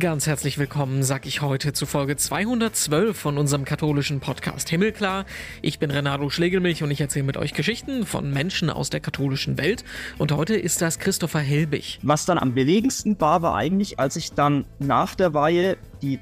Ganz 0.00 0.28
herzlich 0.28 0.58
willkommen, 0.58 1.02
sag 1.02 1.26
ich 1.26 1.42
heute 1.42 1.72
zu 1.72 1.84
Folge 1.84 2.14
212 2.14 3.18
von 3.18 3.36
unserem 3.36 3.64
katholischen 3.64 4.20
Podcast 4.20 4.68
Himmelklar. 4.68 5.24
Ich 5.60 5.80
bin 5.80 5.90
Renato 5.90 6.30
Schlegelmilch 6.30 6.84
und 6.84 6.92
ich 6.92 7.00
erzähle 7.00 7.24
mit 7.24 7.36
euch 7.36 7.52
Geschichten 7.52 8.06
von 8.06 8.32
Menschen 8.32 8.70
aus 8.70 8.90
der 8.90 9.00
katholischen 9.00 9.58
Welt. 9.58 9.84
Und 10.16 10.30
heute 10.30 10.54
ist 10.54 10.82
das 10.82 11.00
Christopher 11.00 11.40
Helbig. 11.40 11.98
Was 12.02 12.26
dann 12.26 12.38
am 12.38 12.54
bewegendsten 12.54 13.20
war, 13.20 13.42
war 13.42 13.56
eigentlich, 13.56 13.98
als 13.98 14.14
ich 14.14 14.34
dann 14.34 14.66
nach 14.78 15.16
der 15.16 15.34
Weihe 15.34 15.76
die 16.00 16.20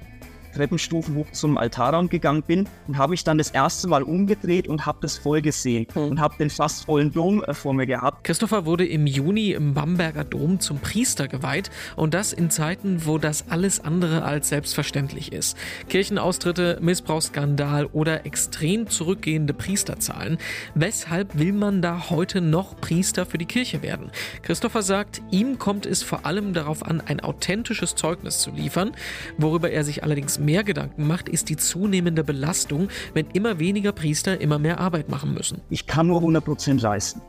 Treppenstufen 0.57 1.15
hoch 1.17 1.27
zum 1.33 1.59
Altarraum 1.59 2.09
gegangen 2.09 2.43
bin 2.43 2.69
und 2.89 2.97
habe 2.97 3.15
ich 3.15 3.25
dann 3.25 3.39
das 3.39 3.51
erste 3.51 3.89
Mal 3.89 4.03
umgedreht 4.03 4.69
und 4.69 4.87
habe 4.87 4.99
das 5.03 5.19
voll 5.19 5.43
gesehen 5.43 5.87
hm. 5.93 6.11
und 6.11 6.21
habe 6.21 6.35
den 6.39 6.51
fast 6.51 6.87
vollen 6.87 7.13
Dom 7.13 7.43
äh, 7.45 7.55
vor 7.55 7.75
mir 7.75 7.87
gehabt. 7.87 8.25
Christopher 8.25 8.65
wurde 8.65 8.87
im 8.87 9.07
Juni 9.07 9.53
im 9.53 9.75
Bamberger 9.75 10.25
Dom 10.25 10.61
zum 10.61 10.79
Priester 10.79 11.29
geweiht 11.29 11.71
und 11.97 12.15
das 12.15 12.33
in 12.33 12.51
Zeiten, 12.51 13.07
wo 13.07 13.19
das 13.19 13.51
alles 13.51 13.81
andere 13.81 14.23
als 14.23 14.49
selbstverständlich 14.49 15.33
ist. 15.33 15.57
Kirchenaustritte, 15.89 16.79
Missbrauchsskandal 16.81 17.87
oder 17.87 18.25
extrem 18.27 18.89
zurückgehende 18.89 19.53
Priesterzahlen. 19.53 20.39
Weshalb 20.75 21.39
will 21.39 21.53
man 21.53 21.83
da 21.83 22.09
heute 22.11 22.41
noch 22.41 22.81
Priester 22.81 23.27
für 23.27 23.39
die 23.39 23.47
Kirche 23.47 23.83
werden? 23.83 24.11
Christopher 24.43 24.83
sagt, 24.83 25.21
ihm 25.31 25.59
kommt 25.59 25.87
es 25.87 26.03
vor 26.03 26.25
allem 26.25 26.55
darauf 26.55 26.85
an, 26.85 27.03
ein 27.05 27.21
authentisches 27.21 27.95
Zeugnis 27.95 28.39
zu 28.39 28.51
liefern, 28.51 28.93
worüber 29.37 29.71
er 29.71 29.85
sich 29.85 30.03
allerdings 30.03 30.39
mehr 30.47 30.65
Gedanken 30.65 31.07
macht, 31.07 31.29
ist 31.29 31.51
die 31.51 31.57
zunehmende 31.57 32.25
Belastung, 32.25 32.89
wenn 33.13 33.27
immer 33.35 33.59
weniger 33.59 33.93
Priester 33.93 34.41
immer 34.41 34.59
mehr 34.59 34.81
Arbeit 34.81 35.11
machen 35.11 35.35
müssen. 35.35 35.61
Ich 35.69 35.87
kann 35.87 36.07
nur 36.07 36.23
100% 36.23 36.81
leisten. 36.81 37.21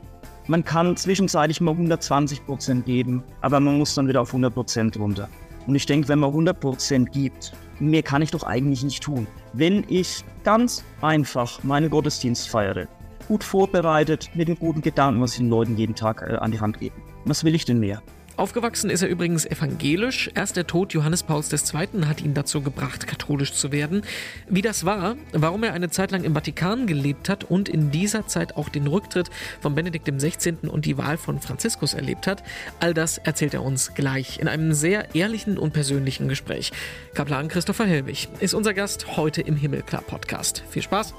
Man 0.46 0.64
kann 0.64 0.96
zwischenzeitlich 0.96 1.60
mal 1.60 1.74
120% 1.74 2.84
geben, 2.84 3.22
aber 3.42 3.60
man 3.60 3.76
muss 3.76 3.94
dann 3.94 4.08
wieder 4.08 4.22
auf 4.22 4.32
100% 4.32 4.96
runter. 4.98 5.28
Und 5.66 5.74
ich 5.74 5.84
denke, 5.84 6.08
wenn 6.08 6.20
man 6.20 6.32
100% 6.32 7.10
gibt, 7.10 7.52
mehr 7.78 8.02
kann 8.02 8.22
ich 8.22 8.30
doch 8.30 8.44
eigentlich 8.44 8.82
nicht 8.82 9.02
tun. 9.02 9.26
Wenn 9.52 9.84
ich 9.88 10.24
ganz 10.44 10.82
einfach 11.02 11.62
meinen 11.64 11.90
Gottesdienst 11.90 12.48
feiere, 12.48 12.88
gut 13.26 13.44
vorbereitet, 13.44 14.30
mit 14.34 14.48
den 14.48 14.58
guten 14.58 14.80
Gedanken, 14.80 15.20
was 15.20 15.32
ich 15.32 15.38
den 15.40 15.50
Leuten 15.50 15.76
jeden 15.76 15.94
Tag 15.94 16.22
äh, 16.22 16.36
an 16.36 16.50
die 16.50 16.60
Hand 16.60 16.80
gebe, 16.80 16.94
was 17.26 17.44
will 17.44 17.54
ich 17.54 17.66
denn 17.66 17.80
mehr? 17.80 18.00
Aufgewachsen 18.38 18.88
ist 18.88 19.02
er 19.02 19.08
übrigens 19.08 19.44
evangelisch. 19.44 20.30
Erst 20.32 20.56
der 20.56 20.64
Tod 20.64 20.92
Johannes 20.92 21.24
Pauls 21.24 21.52
II. 21.52 22.04
hat 22.06 22.20
ihn 22.20 22.34
dazu 22.34 22.62
gebracht, 22.62 23.08
katholisch 23.08 23.52
zu 23.52 23.72
werden. 23.72 24.02
Wie 24.48 24.62
das 24.62 24.84
war, 24.84 25.16
warum 25.32 25.64
er 25.64 25.72
eine 25.72 25.90
Zeit 25.90 26.12
lang 26.12 26.22
im 26.22 26.34
Vatikan 26.34 26.86
gelebt 26.86 27.28
hat 27.28 27.42
und 27.42 27.68
in 27.68 27.90
dieser 27.90 28.28
Zeit 28.28 28.56
auch 28.56 28.68
den 28.68 28.86
Rücktritt 28.86 29.28
von 29.60 29.74
Benedikt 29.74 30.06
XVI. 30.06 30.68
und 30.68 30.84
die 30.84 30.96
Wahl 30.96 31.16
von 31.16 31.40
Franziskus 31.40 31.94
erlebt 31.94 32.28
hat, 32.28 32.44
all 32.78 32.94
das 32.94 33.18
erzählt 33.18 33.54
er 33.54 33.64
uns 33.64 33.94
gleich 33.94 34.38
in 34.38 34.46
einem 34.46 34.72
sehr 34.72 35.16
ehrlichen 35.16 35.58
und 35.58 35.72
persönlichen 35.72 36.28
Gespräch. 36.28 36.70
Kaplan 37.14 37.48
Christopher 37.48 37.86
Helwig 37.86 38.28
ist 38.38 38.54
unser 38.54 38.72
Gast 38.72 39.16
heute 39.16 39.42
im 39.42 39.56
Himmelklar 39.56 40.02
Podcast. 40.02 40.62
Viel 40.70 40.82
Spaß! 40.82 41.12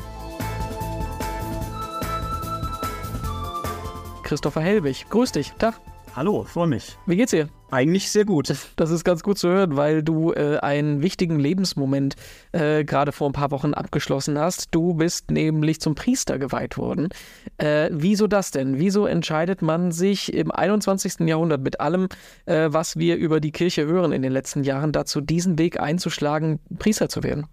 Christopher 4.23 4.61
Helwig, 4.61 5.09
grüß 5.09 5.33
dich. 5.33 5.51
Tag. 5.57 5.81
Hallo, 6.15 6.43
freue 6.43 6.67
mich. 6.67 6.97
Wie 7.05 7.15
geht's 7.15 7.31
dir? 7.31 7.49
Eigentlich 7.71 8.09
sehr 8.09 8.25
gut. 8.25 8.51
Das 8.75 8.89
ist 8.89 9.03
ganz 9.03 9.21
gut 9.21 9.37
zu 9.37 9.47
hören, 9.47 9.77
weil 9.77 10.01
du 10.01 10.33
äh, 10.33 10.57
einen 10.57 11.03
wichtigen 11.03 11.39
Lebensmoment 11.39 12.15
äh, 12.51 12.83
gerade 12.83 13.11
vor 13.11 13.29
ein 13.29 13.33
paar 13.33 13.51
Wochen 13.51 13.73
abgeschlossen 13.73 14.37
hast. 14.39 14.69
Du 14.71 14.95
bist 14.95 15.29
nämlich 15.29 15.79
zum 15.79 15.93
Priester 15.93 16.39
geweiht 16.39 16.77
worden. 16.77 17.09
Äh, 17.57 17.89
wieso 17.91 18.27
das 18.27 18.51
denn? 18.51 18.79
Wieso 18.79 19.05
entscheidet 19.05 19.61
man 19.61 19.91
sich 19.91 20.33
im 20.33 20.51
21. 20.51 21.27
Jahrhundert 21.27 21.61
mit 21.61 21.79
allem, 21.79 22.07
äh, 22.45 22.69
was 22.71 22.97
wir 22.97 23.17
über 23.17 23.39
die 23.39 23.51
Kirche 23.51 23.85
hören 23.85 24.11
in 24.11 24.23
den 24.23 24.31
letzten 24.31 24.63
Jahren, 24.63 24.91
dazu 24.91 25.21
diesen 25.21 25.59
Weg 25.59 25.79
einzuschlagen, 25.79 26.59
Priester 26.79 27.07
zu 27.07 27.23
werden? 27.23 27.45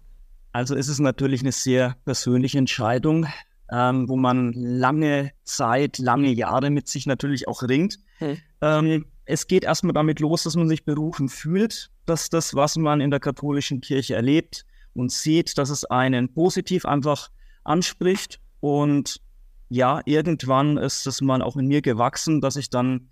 Also 0.51 0.75
es 0.75 0.87
ist 0.87 0.99
natürlich 0.99 1.41
eine 1.41 1.51
sehr 1.51 1.95
persönliche 2.05 2.57
Entscheidung, 2.57 3.27
ähm, 3.71 4.07
wo 4.07 4.15
man 4.15 4.53
lange 4.53 5.31
Zeit, 5.43 5.97
lange 5.97 6.31
Jahre 6.31 6.69
mit 6.69 6.87
sich 6.87 7.05
natürlich 7.05 7.47
auch 7.47 7.63
ringt. 7.63 7.99
Hm. 8.19 8.37
Ähm, 8.61 9.05
es 9.25 9.47
geht 9.47 9.65
erstmal 9.65 9.93
damit 9.93 10.19
los, 10.19 10.43
dass 10.43 10.55
man 10.55 10.69
sich 10.69 10.85
berufen 10.85 11.27
fühlt, 11.27 11.91
dass 12.05 12.29
das, 12.29 12.55
was 12.55 12.77
man 12.77 13.01
in 13.01 13.11
der 13.11 13.19
katholischen 13.19 13.81
Kirche 13.81 14.15
erlebt 14.15 14.65
und 14.93 15.11
sieht, 15.11 15.57
dass 15.57 15.69
es 15.69 15.83
einen 15.85 16.33
positiv 16.33 16.85
einfach 16.85 17.29
anspricht. 17.63 18.39
Und 18.61 19.21
ja, 19.69 20.01
irgendwann 20.05 20.77
ist 20.77 21.05
das 21.05 21.21
mal 21.21 21.41
auch 21.41 21.57
in 21.57 21.67
mir 21.67 21.81
gewachsen, 21.81 22.39
dass 22.39 22.55
ich 22.55 22.69
dann 22.69 23.09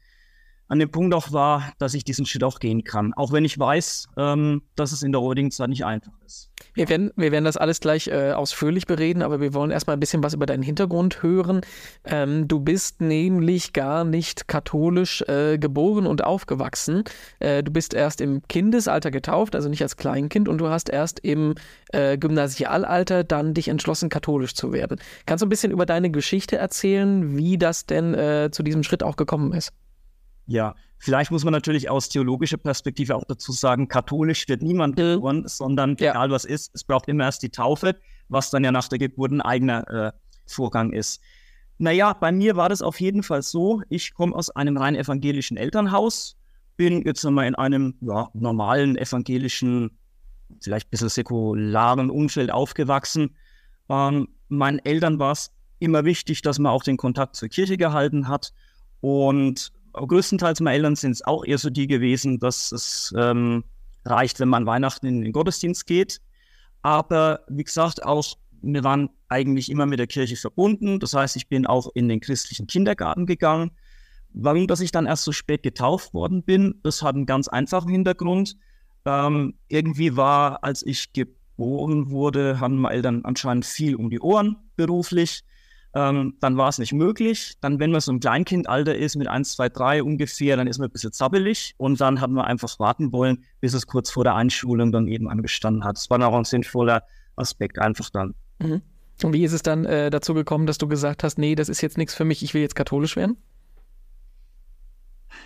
an 0.67 0.79
dem 0.79 0.89
Punkt 0.89 1.13
auch 1.13 1.31
war, 1.31 1.73
dass 1.77 1.93
ich 1.93 2.03
diesen 2.03 2.25
Schritt 2.25 2.43
auch 2.43 2.59
gehen 2.59 2.83
kann. 2.83 3.13
Auch 3.13 3.31
wenn 3.31 3.45
ich 3.45 3.57
weiß, 3.57 4.07
ähm, 4.17 4.63
dass 4.75 4.91
es 4.91 5.03
in 5.03 5.11
der 5.11 5.21
heutigen 5.21 5.51
Zeit 5.51 5.69
nicht 5.69 5.85
einfach 5.85 6.11
ist. 6.25 6.49
Wir 6.73 6.89
werden, 6.89 7.11
wir 7.15 7.31
werden 7.31 7.45
das 7.45 7.57
alles 7.57 7.79
gleich 7.79 8.07
äh, 8.07 8.31
ausführlich 8.31 8.87
bereden, 8.87 9.21
aber 9.21 9.39
wir 9.39 9.53
wollen 9.53 9.71
erstmal 9.71 9.95
ein 9.95 9.99
bisschen 9.99 10.23
was 10.23 10.33
über 10.33 10.45
deinen 10.45 10.63
Hintergrund 10.63 11.21
hören. 11.21 11.61
Ähm, 12.03 12.47
du 12.47 12.59
bist 12.59 12.99
nämlich 13.01 13.73
gar 13.73 14.03
nicht 14.03 14.47
katholisch 14.47 15.21
äh, 15.27 15.57
geboren 15.57 16.07
und 16.07 16.23
aufgewachsen. 16.23 17.03
Äh, 17.39 17.63
du 17.63 17.71
bist 17.71 17.93
erst 17.93 18.19
im 18.19 18.41
Kindesalter 18.47 19.11
getauft, 19.11 19.55
also 19.55 19.69
nicht 19.69 19.83
als 19.83 19.97
Kleinkind, 19.97 20.49
und 20.49 20.57
du 20.57 20.69
hast 20.69 20.89
erst 20.89 21.19
im 21.19 21.55
äh, 21.93 22.17
Gymnasialalter 22.17 23.23
dann 23.23 23.53
dich 23.53 23.67
entschlossen, 23.67 24.09
katholisch 24.09 24.55
zu 24.55 24.73
werden. 24.73 24.99
Kannst 25.25 25.43
du 25.43 25.45
ein 25.45 25.49
bisschen 25.49 25.71
über 25.71 25.85
deine 25.85 26.09
Geschichte 26.09 26.57
erzählen, 26.57 27.37
wie 27.37 27.57
das 27.57 27.85
denn 27.85 28.13
äh, 28.13 28.49
zu 28.51 28.63
diesem 28.63 28.83
Schritt 28.83 29.03
auch 29.03 29.15
gekommen 29.15 29.53
ist? 29.53 29.71
Ja, 30.47 30.75
vielleicht 30.97 31.31
muss 31.31 31.43
man 31.43 31.53
natürlich 31.53 31.89
aus 31.89 32.09
theologischer 32.09 32.57
Perspektive 32.57 33.15
auch 33.15 33.23
dazu 33.25 33.51
sagen, 33.51 33.87
katholisch 33.87 34.47
wird 34.47 34.61
niemand 34.61 34.97
mhm. 34.97 35.15
geboren, 35.15 35.47
sondern 35.47 35.95
ja. 35.99 36.11
egal 36.11 36.29
was 36.29 36.45
ist, 36.45 36.71
es 36.73 36.83
braucht 36.83 37.07
immer 37.07 37.23
erst 37.23 37.43
die 37.43 37.49
Taufe, 37.49 37.95
was 38.29 38.49
dann 38.51 38.63
ja 38.63 38.71
nach 38.71 38.87
der 38.87 38.99
Geburt 38.99 39.31
ein 39.31 39.41
eigener 39.41 39.87
äh, 39.89 40.11
Vorgang 40.45 40.93
ist. 40.93 41.21
Naja, 41.77 42.13
bei 42.13 42.31
mir 42.31 42.55
war 42.55 42.69
das 42.69 42.81
auf 42.81 43.01
jeden 43.01 43.23
Fall 43.23 43.41
so, 43.41 43.81
ich 43.89 44.13
komme 44.13 44.35
aus 44.35 44.49
einem 44.49 44.77
rein 44.77 44.95
evangelischen 44.95 45.57
Elternhaus, 45.57 46.37
bin 46.77 47.03
jetzt 47.03 47.25
einmal 47.25 47.47
in 47.47 47.55
einem 47.55 47.95
ja, 48.01 48.29
normalen 48.33 48.97
evangelischen, 48.97 49.97
vielleicht 50.61 50.87
ein 50.87 50.91
bisschen 50.91 51.09
säkularen 51.09 52.09
Umfeld 52.09 52.51
aufgewachsen. 52.51 53.35
Ähm, 53.89 54.29
meinen 54.47 54.79
Eltern 54.79 55.19
war 55.19 55.31
es 55.31 55.51
immer 55.79 56.05
wichtig, 56.05 56.41
dass 56.41 56.59
man 56.59 56.71
auch 56.71 56.83
den 56.83 56.97
Kontakt 56.97 57.35
zur 57.35 57.49
Kirche 57.49 57.77
gehalten 57.77 58.27
hat. 58.27 58.53
Und 59.01 59.71
größtenteils 59.95 60.59
meine 60.61 60.75
Eltern 60.77 60.95
sind 60.95 61.11
es 61.11 61.25
auch 61.25 61.45
eher 61.45 61.57
so 61.57 61.69
die 61.69 61.87
gewesen, 61.87 62.39
dass 62.39 62.71
es 62.71 63.13
ähm, 63.17 63.63
reicht, 64.05 64.39
wenn 64.39 64.49
man 64.49 64.65
Weihnachten 64.65 65.05
in 65.05 65.21
den 65.21 65.33
Gottesdienst 65.33 65.85
geht. 65.85 66.21
Aber 66.81 67.41
wie 67.47 67.63
gesagt, 67.63 68.03
auch 68.03 68.35
wir 68.61 68.83
waren 68.83 69.09
eigentlich 69.29 69.69
immer 69.69 69.85
mit 69.85 69.99
der 69.99 70.07
Kirche 70.07 70.35
verbunden. 70.35 70.99
Das 70.99 71.13
heißt, 71.13 71.35
ich 71.35 71.47
bin 71.47 71.65
auch 71.65 71.89
in 71.93 72.09
den 72.09 72.19
christlichen 72.19 72.67
Kindergarten 72.67 73.25
gegangen. 73.25 73.71
Warum, 74.33 74.67
dass 74.67 74.81
ich 74.81 74.91
dann 74.91 75.05
erst 75.05 75.23
so 75.23 75.31
spät 75.31 75.63
getauft 75.63 76.13
worden 76.13 76.43
bin, 76.43 76.79
das 76.83 77.01
hat 77.01 77.15
einen 77.15 77.25
ganz 77.25 77.47
einfachen 77.47 77.89
Hintergrund. 77.89 78.57
Ähm, 79.05 79.53
irgendwie 79.67 80.17
war, 80.17 80.63
als 80.63 80.85
ich 80.85 81.13
geboren 81.13 82.09
wurde, 82.09 82.59
haben 82.59 82.77
meine 82.77 82.95
Eltern 82.95 83.21
anscheinend 83.23 83.65
viel 83.65 83.95
um 83.95 84.09
die 84.09 84.19
Ohren 84.19 84.57
beruflich. 84.75 85.43
Ähm, 85.95 86.35
dann 86.41 86.57
war 86.57 86.67
es 86.67 86.77
nicht 86.77 86.91
möglich. 86.91 87.53
Dann, 87.61 87.79
wenn 87.79 87.91
man 87.91 88.01
so 88.01 88.11
im 88.11 88.19
Kleinkindalter 88.19 88.95
ist, 88.95 89.15
mit 89.15 89.29
1, 89.29 89.53
2, 89.53 89.69
3 89.69 90.03
ungefähr, 90.03 90.57
dann 90.57 90.67
ist 90.67 90.77
man 90.77 90.89
ein 90.89 90.91
bisschen 90.91 91.13
zappelig. 91.13 91.73
Und 91.77 92.01
dann 92.01 92.19
hat 92.19 92.29
man 92.29 92.43
einfach 92.43 92.77
warten 92.79 93.13
wollen, 93.13 93.45
bis 93.61 93.73
es 93.73 93.87
kurz 93.87 94.11
vor 94.11 94.25
der 94.25 94.35
Einschulung 94.35 94.91
dann 94.91 95.07
eben 95.07 95.29
angestanden 95.29 95.85
hat. 95.85 95.95
Das 95.95 96.09
war 96.09 96.21
auch 96.27 96.35
ein 96.35 96.43
sinnvoller 96.43 97.03
Aspekt 97.37 97.79
einfach 97.79 98.09
dann. 98.09 98.35
Mhm. 98.59 98.81
Und 99.23 99.33
wie 99.33 99.45
ist 99.45 99.53
es 99.53 99.61
dann 99.61 99.85
äh, 99.85 100.09
dazu 100.09 100.33
gekommen, 100.33 100.65
dass 100.65 100.77
du 100.77 100.87
gesagt 100.89 101.23
hast, 101.23 101.37
nee, 101.37 101.55
das 101.55 101.69
ist 101.69 101.81
jetzt 101.81 101.97
nichts 101.97 102.13
für 102.13 102.25
mich, 102.25 102.43
ich 102.43 102.53
will 102.53 102.61
jetzt 102.61 102.75
katholisch 102.75 103.15
werden? 103.15 103.37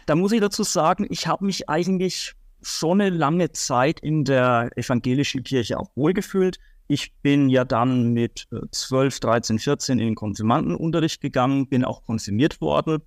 Da 0.08 0.16
muss 0.16 0.32
ich 0.32 0.42
dazu 0.42 0.64
sagen, 0.64 1.06
ich 1.10 1.28
habe 1.28 1.46
mich 1.46 1.70
eigentlich 1.70 2.34
schon 2.62 3.02
eine 3.02 3.16
lange 3.16 3.52
Zeit 3.52 4.00
in 4.00 4.26
der 4.26 4.72
evangelischen 4.76 5.44
Kirche 5.44 5.80
auch 5.80 5.92
wohlgefühlt. 5.96 6.60
Ich 6.92 7.14
bin 7.22 7.50
ja 7.50 7.66
dann 7.66 8.14
mit 8.14 8.48
12, 8.72 9.20
13, 9.20 9.60
14 9.60 10.00
in 10.00 10.08
den 10.08 10.16
Konfirmandenunterricht 10.16 11.22
gegangen, 11.22 11.70
bin 11.70 11.86
auch 11.86 12.04
konfirmiert 12.04 12.62
worden 12.62 13.04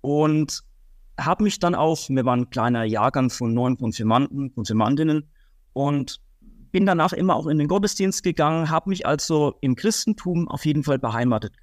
und 0.00 0.62
habe 1.18 1.42
mich 1.42 1.58
dann 1.58 1.74
auch, 1.74 2.08
wir 2.08 2.24
waren 2.24 2.42
ein 2.42 2.50
kleiner 2.50 2.84
Jahrgang 2.84 3.30
von 3.30 3.52
neun 3.52 3.76
Konfirmanden, 3.78 4.54
Konfirmandinnen 4.54 5.28
und 5.72 6.20
bin 6.70 6.86
danach 6.86 7.12
immer 7.12 7.34
auch 7.34 7.48
in 7.48 7.58
den 7.58 7.66
Gottesdienst 7.66 8.22
gegangen, 8.22 8.70
habe 8.70 8.90
mich 8.90 9.04
also 9.04 9.56
im 9.60 9.74
Christentum 9.74 10.46
auf 10.46 10.64
jeden 10.64 10.84
Fall 10.84 11.00
beheimatet. 11.00 11.54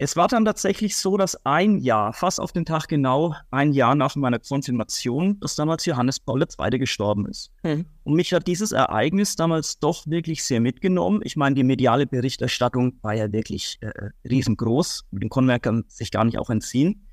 Es 0.00 0.14
war 0.14 0.28
dann 0.28 0.44
tatsächlich 0.44 0.96
so, 0.96 1.16
dass 1.16 1.44
ein 1.44 1.78
Jahr, 1.78 2.12
fast 2.12 2.40
auf 2.40 2.52
den 2.52 2.64
Tag 2.64 2.86
genau, 2.86 3.34
ein 3.50 3.72
Jahr 3.72 3.96
nach 3.96 4.14
meiner 4.14 4.38
Konfirmation, 4.38 5.40
dass 5.40 5.56
damals 5.56 5.84
Johannes 5.86 6.20
Paul 6.20 6.40
II. 6.40 6.78
gestorben 6.78 7.26
ist. 7.26 7.50
Mhm. 7.64 7.84
Und 8.04 8.14
mich 8.14 8.32
hat 8.32 8.46
dieses 8.46 8.70
Ereignis 8.70 9.34
damals 9.34 9.80
doch 9.80 10.06
wirklich 10.06 10.44
sehr 10.44 10.60
mitgenommen. 10.60 11.20
Ich 11.24 11.34
meine, 11.34 11.56
die 11.56 11.64
mediale 11.64 12.06
Berichterstattung 12.06 12.96
war 13.02 13.14
ja 13.14 13.32
wirklich 13.32 13.78
äh, 13.80 14.10
riesengroß. 14.28 15.06
Den 15.10 15.28
konnte 15.30 15.58
man 15.64 15.84
sich 15.88 16.12
gar 16.12 16.24
nicht 16.24 16.38
auch 16.38 16.48
entziehen. 16.50 17.08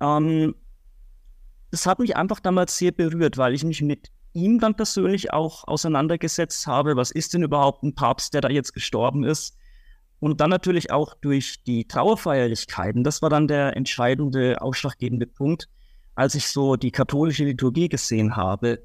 Ähm, 0.00 0.56
das 1.70 1.86
hat 1.86 2.00
mich 2.00 2.16
einfach 2.16 2.40
damals 2.40 2.76
sehr 2.76 2.90
berührt, 2.90 3.38
weil 3.38 3.54
ich 3.54 3.62
mich 3.62 3.82
mit 3.82 4.10
ihm 4.32 4.58
dann 4.58 4.74
persönlich 4.74 5.32
auch 5.32 5.66
auseinandergesetzt 5.68 6.66
habe, 6.66 6.96
was 6.96 7.12
ist 7.12 7.34
denn 7.34 7.44
überhaupt 7.44 7.84
ein 7.84 7.94
Papst, 7.94 8.34
der 8.34 8.40
da 8.40 8.48
jetzt 8.48 8.72
gestorben 8.74 9.22
ist. 9.22 9.56
Und 10.20 10.40
dann 10.40 10.50
natürlich 10.50 10.90
auch 10.90 11.14
durch 11.14 11.62
die 11.64 11.86
Trauerfeierlichkeiten, 11.86 13.04
das 13.04 13.20
war 13.22 13.30
dann 13.30 13.48
der 13.48 13.76
entscheidende, 13.76 14.60
ausschlaggebende 14.62 15.26
Punkt, 15.26 15.68
als 16.14 16.34
ich 16.34 16.48
so 16.48 16.76
die 16.76 16.90
katholische 16.90 17.44
Liturgie 17.44 17.88
gesehen 17.88 18.36
habe. 18.36 18.82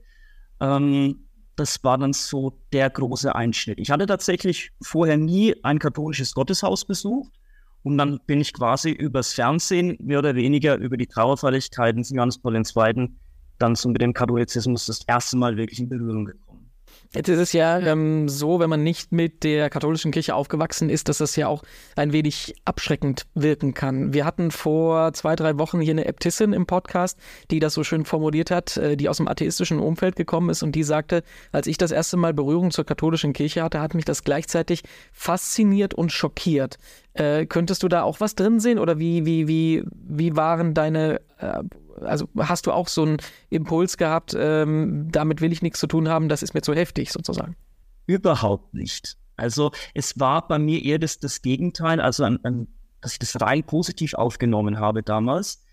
Ähm, 0.59 1.27
das 1.55 1.83
war 1.83 1.97
dann 1.97 2.13
so 2.13 2.59
der 2.73 2.89
große 2.89 3.33
Einschnitt. 3.33 3.79
Ich 3.79 3.91
hatte 3.91 4.05
tatsächlich 4.05 4.71
vorher 4.81 5.17
nie 5.17 5.55
ein 5.63 5.79
katholisches 5.79 6.33
Gotteshaus 6.33 6.85
besucht. 6.85 7.31
Und 7.83 7.97
dann 7.97 8.19
bin 8.27 8.41
ich 8.41 8.53
quasi 8.53 8.91
übers 8.91 9.33
Fernsehen, 9.33 9.97
mehr 9.99 10.19
oder 10.19 10.35
weniger 10.35 10.77
über 10.77 10.97
die 10.97 11.07
Trauerfeierlichkeiten 11.07 12.03
von 12.03 12.15
Johannes 12.15 12.37
Paul 12.37 12.55
II. 12.55 13.09
dann 13.57 13.75
so 13.75 13.89
mit 13.89 14.01
dem 14.01 14.13
Katholizismus 14.13 14.85
das 14.85 15.03
erste 15.07 15.37
Mal 15.37 15.57
wirklich 15.57 15.79
in 15.79 15.89
Berührung 15.89 16.25
gekommen. 16.25 16.50
Jetzt 17.13 17.27
ist 17.27 17.39
es 17.39 17.51
ja 17.51 17.77
ähm, 17.77 18.29
so, 18.29 18.61
wenn 18.61 18.69
man 18.69 18.83
nicht 18.83 19.11
mit 19.11 19.43
der 19.43 19.69
katholischen 19.69 20.11
Kirche 20.11 20.33
aufgewachsen 20.33 20.89
ist, 20.89 21.09
dass 21.09 21.17
das 21.17 21.35
ja 21.35 21.47
auch 21.47 21.61
ein 21.97 22.13
wenig 22.13 22.55
abschreckend 22.63 23.25
wirken 23.33 23.73
kann. 23.73 24.13
Wir 24.13 24.23
hatten 24.23 24.49
vor 24.49 25.11
zwei, 25.11 25.35
drei 25.35 25.59
Wochen 25.59 25.81
hier 25.81 25.91
eine 25.91 26.05
Äbtissin 26.05 26.53
im 26.53 26.65
Podcast, 26.65 27.19
die 27.51 27.59
das 27.59 27.73
so 27.73 27.83
schön 27.83 28.05
formuliert 28.05 28.49
hat, 28.49 28.77
äh, 28.77 28.95
die 28.95 29.09
aus 29.09 29.17
dem 29.17 29.27
atheistischen 29.27 29.79
Umfeld 29.79 30.15
gekommen 30.15 30.49
ist 30.49 30.63
und 30.63 30.73
die 30.73 30.83
sagte, 30.83 31.23
als 31.51 31.67
ich 31.67 31.77
das 31.77 31.91
erste 31.91 32.15
Mal 32.15 32.33
Berührung 32.33 32.71
zur 32.71 32.85
katholischen 32.85 33.33
Kirche 33.33 33.61
hatte, 33.61 33.81
hat 33.81 33.93
mich 33.93 34.05
das 34.05 34.23
gleichzeitig 34.23 34.83
fasziniert 35.11 35.93
und 35.93 36.13
schockiert. 36.13 36.77
Äh, 37.13 37.45
könntest 37.45 37.83
du 37.83 37.89
da 37.89 38.03
auch 38.03 38.21
was 38.21 38.35
drin 38.35 38.61
sehen 38.61 38.79
oder 38.79 38.97
wie, 38.99 39.25
wie, 39.25 39.49
wie, 39.49 39.83
wie 39.93 40.37
waren 40.37 40.73
deine 40.73 41.19
äh, 41.39 41.61
also 42.01 42.27
hast 42.37 42.67
du 42.67 42.71
auch 42.71 42.87
so 42.87 43.03
einen 43.03 43.17
Impuls 43.49 43.97
gehabt, 43.97 44.35
ähm, 44.37 45.09
damit 45.11 45.41
will 45.41 45.51
ich 45.51 45.61
nichts 45.61 45.79
zu 45.79 45.87
tun 45.87 46.07
haben, 46.09 46.29
das 46.29 46.43
ist 46.43 46.53
mir 46.53 46.61
zu 46.61 46.73
heftig 46.73 47.11
sozusagen? 47.11 47.55
Überhaupt 48.05 48.73
nicht. 48.73 49.17
Also 49.37 49.71
es 49.93 50.19
war 50.19 50.47
bei 50.47 50.59
mir 50.59 50.83
eher 50.83 50.99
das, 50.99 51.19
das 51.19 51.41
Gegenteil, 51.41 51.99
also 51.99 52.23
an, 52.23 52.39
an, 52.43 52.67
dass 53.01 53.13
ich 53.13 53.19
das 53.19 53.41
rein 53.41 53.63
positiv 53.63 54.13
aufgenommen 54.13 54.79
habe 54.79 55.03
damals. 55.03 55.63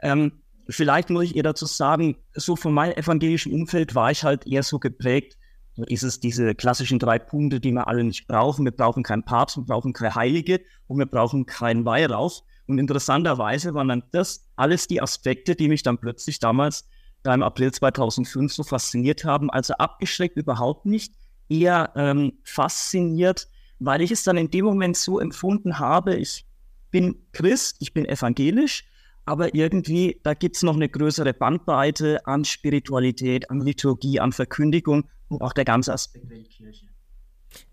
Ähm, 0.00 0.32
vielleicht 0.68 1.10
muss 1.10 1.24
ich 1.24 1.36
eher 1.36 1.42
dazu 1.42 1.66
sagen, 1.66 2.16
so 2.34 2.56
von 2.56 2.72
meinem 2.72 2.92
evangelischen 2.92 3.52
Umfeld 3.52 3.94
war 3.94 4.10
ich 4.10 4.24
halt 4.24 4.46
eher 4.46 4.62
so 4.62 4.78
geprägt, 4.78 5.38
ist 5.76 6.02
es 6.02 6.20
diese 6.20 6.54
klassischen 6.54 6.98
drei 6.98 7.18
Punkte, 7.18 7.60
die 7.60 7.72
wir 7.72 7.88
alle 7.88 8.04
nicht 8.04 8.28
brauchen. 8.28 8.64
Wir 8.64 8.72
brauchen 8.72 9.02
keinen 9.02 9.24
Papst, 9.24 9.56
wir 9.56 9.64
brauchen 9.64 9.92
keine 9.92 10.14
Heilige 10.14 10.60
und 10.86 10.98
wir 10.98 11.06
brauchen 11.06 11.46
keinen 11.46 11.84
Weihrauch. 11.84 12.44
Und 12.66 12.78
interessanterweise 12.78 13.74
waren 13.74 13.88
dann 13.88 14.04
das 14.12 14.48
alles 14.56 14.86
die 14.86 15.02
Aspekte, 15.02 15.54
die 15.54 15.68
mich 15.68 15.82
dann 15.82 15.98
plötzlich 15.98 16.38
damals 16.38 16.88
im 17.24 17.42
April 17.42 17.72
2005 17.72 18.52
so 18.52 18.62
fasziniert 18.62 19.24
haben. 19.24 19.50
Also 19.50 19.74
abgeschreckt 19.74 20.36
überhaupt 20.36 20.86
nicht, 20.86 21.14
eher 21.48 21.92
ähm, 21.96 22.38
fasziniert, 22.44 23.48
weil 23.78 24.00
ich 24.02 24.10
es 24.10 24.22
dann 24.22 24.36
in 24.36 24.50
dem 24.50 24.64
Moment 24.64 24.96
so 24.96 25.20
empfunden 25.20 25.78
habe, 25.78 26.16
ich 26.16 26.46
bin 26.90 27.26
Christ, 27.32 27.76
ich 27.80 27.92
bin 27.92 28.06
evangelisch, 28.06 28.84
aber 29.24 29.54
irgendwie, 29.54 30.20
da 30.22 30.34
gibt 30.34 30.56
es 30.56 30.62
noch 30.62 30.74
eine 30.74 30.88
größere 30.88 31.32
Bandbreite 31.34 32.26
an 32.26 32.44
Spiritualität, 32.44 33.50
an 33.50 33.60
Liturgie, 33.60 34.20
an 34.20 34.32
Verkündigung 34.32 35.08
und 35.28 35.42
auch 35.42 35.52
der 35.52 35.64
ganze 35.64 35.92
Aspekt 35.92 36.30
der 36.30 36.44
Kirche. 36.44 36.86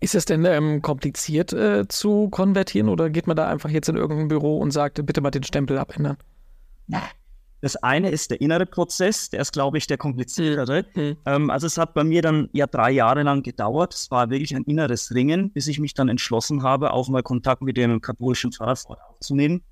Ist 0.00 0.14
es 0.14 0.24
denn 0.24 0.44
ähm, 0.44 0.82
kompliziert 0.82 1.52
äh, 1.52 1.86
zu 1.88 2.28
konvertieren 2.30 2.88
oder 2.88 3.10
geht 3.10 3.26
man 3.26 3.36
da 3.36 3.48
einfach 3.48 3.70
jetzt 3.70 3.88
in 3.88 3.96
irgendein 3.96 4.28
Büro 4.28 4.58
und 4.58 4.70
sagt, 4.70 5.04
bitte 5.04 5.20
mal 5.20 5.30
den 5.30 5.42
Stempel 5.42 5.78
abändern? 5.78 6.16
Das 7.62 7.76
eine 7.76 8.10
ist 8.10 8.32
der 8.32 8.40
innere 8.40 8.66
Prozess, 8.66 9.30
der 9.30 9.40
ist, 9.40 9.52
glaube 9.52 9.78
ich, 9.78 9.86
der 9.86 9.96
kompliziertere. 9.96 10.84
Mhm. 10.96 11.16
Ähm, 11.24 11.48
also 11.48 11.68
es 11.68 11.78
hat 11.78 11.94
bei 11.94 12.02
mir 12.02 12.20
dann 12.20 12.48
ja 12.52 12.66
drei 12.66 12.90
Jahre 12.90 13.22
lang 13.22 13.44
gedauert. 13.44 13.94
Es 13.94 14.10
war 14.10 14.30
wirklich 14.30 14.54
ein 14.56 14.64
inneres 14.64 15.14
Ringen, 15.14 15.52
bis 15.52 15.68
ich 15.68 15.78
mich 15.78 15.94
dann 15.94 16.08
entschlossen 16.08 16.64
habe, 16.64 16.92
auch 16.92 17.08
mal 17.08 17.22
Kontakt 17.22 17.62
mit 17.62 17.76
dem 17.76 18.00
katholischen 18.00 18.50
Pfarrer 18.50 18.98
aufzunehmen. 19.10 19.62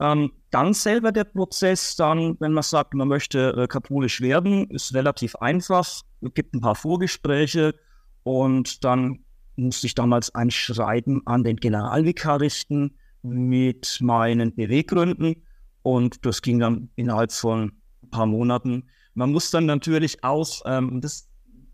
Ähm, 0.00 0.32
dann 0.50 0.74
selber 0.74 1.12
der 1.12 1.24
Prozess, 1.24 1.96
dann, 1.96 2.36
wenn 2.40 2.52
man 2.52 2.62
sagt, 2.62 2.92
man 2.92 3.08
möchte 3.08 3.54
äh, 3.56 3.66
katholisch 3.66 4.20
werden, 4.20 4.68
ist 4.70 4.94
relativ 4.94 5.36
einfach. 5.36 5.80
Es 5.80 6.34
gibt 6.34 6.54
ein 6.54 6.60
paar 6.60 6.74
Vorgespräche 6.74 7.74
und 8.22 8.84
dann 8.84 9.24
musste 9.56 9.86
ich 9.86 9.94
damals 9.94 10.34
ein 10.34 10.50
Schreiben 10.50 11.22
an 11.26 11.44
den 11.44 11.56
Generalvikar 11.56 12.40
richten 12.40 12.96
mit 13.22 13.98
meinen 14.00 14.54
Beweggründen. 14.54 15.46
Und 15.82 16.24
das 16.24 16.42
ging 16.42 16.58
dann 16.58 16.90
innerhalb 16.96 17.32
von 17.32 17.72
ein 18.02 18.10
paar 18.10 18.26
Monaten. 18.26 18.88
Man 19.14 19.32
muss 19.32 19.50
dann 19.50 19.66
natürlich 19.66 20.22
auch, 20.24 20.62
ähm, 20.66 21.00
das 21.00 21.28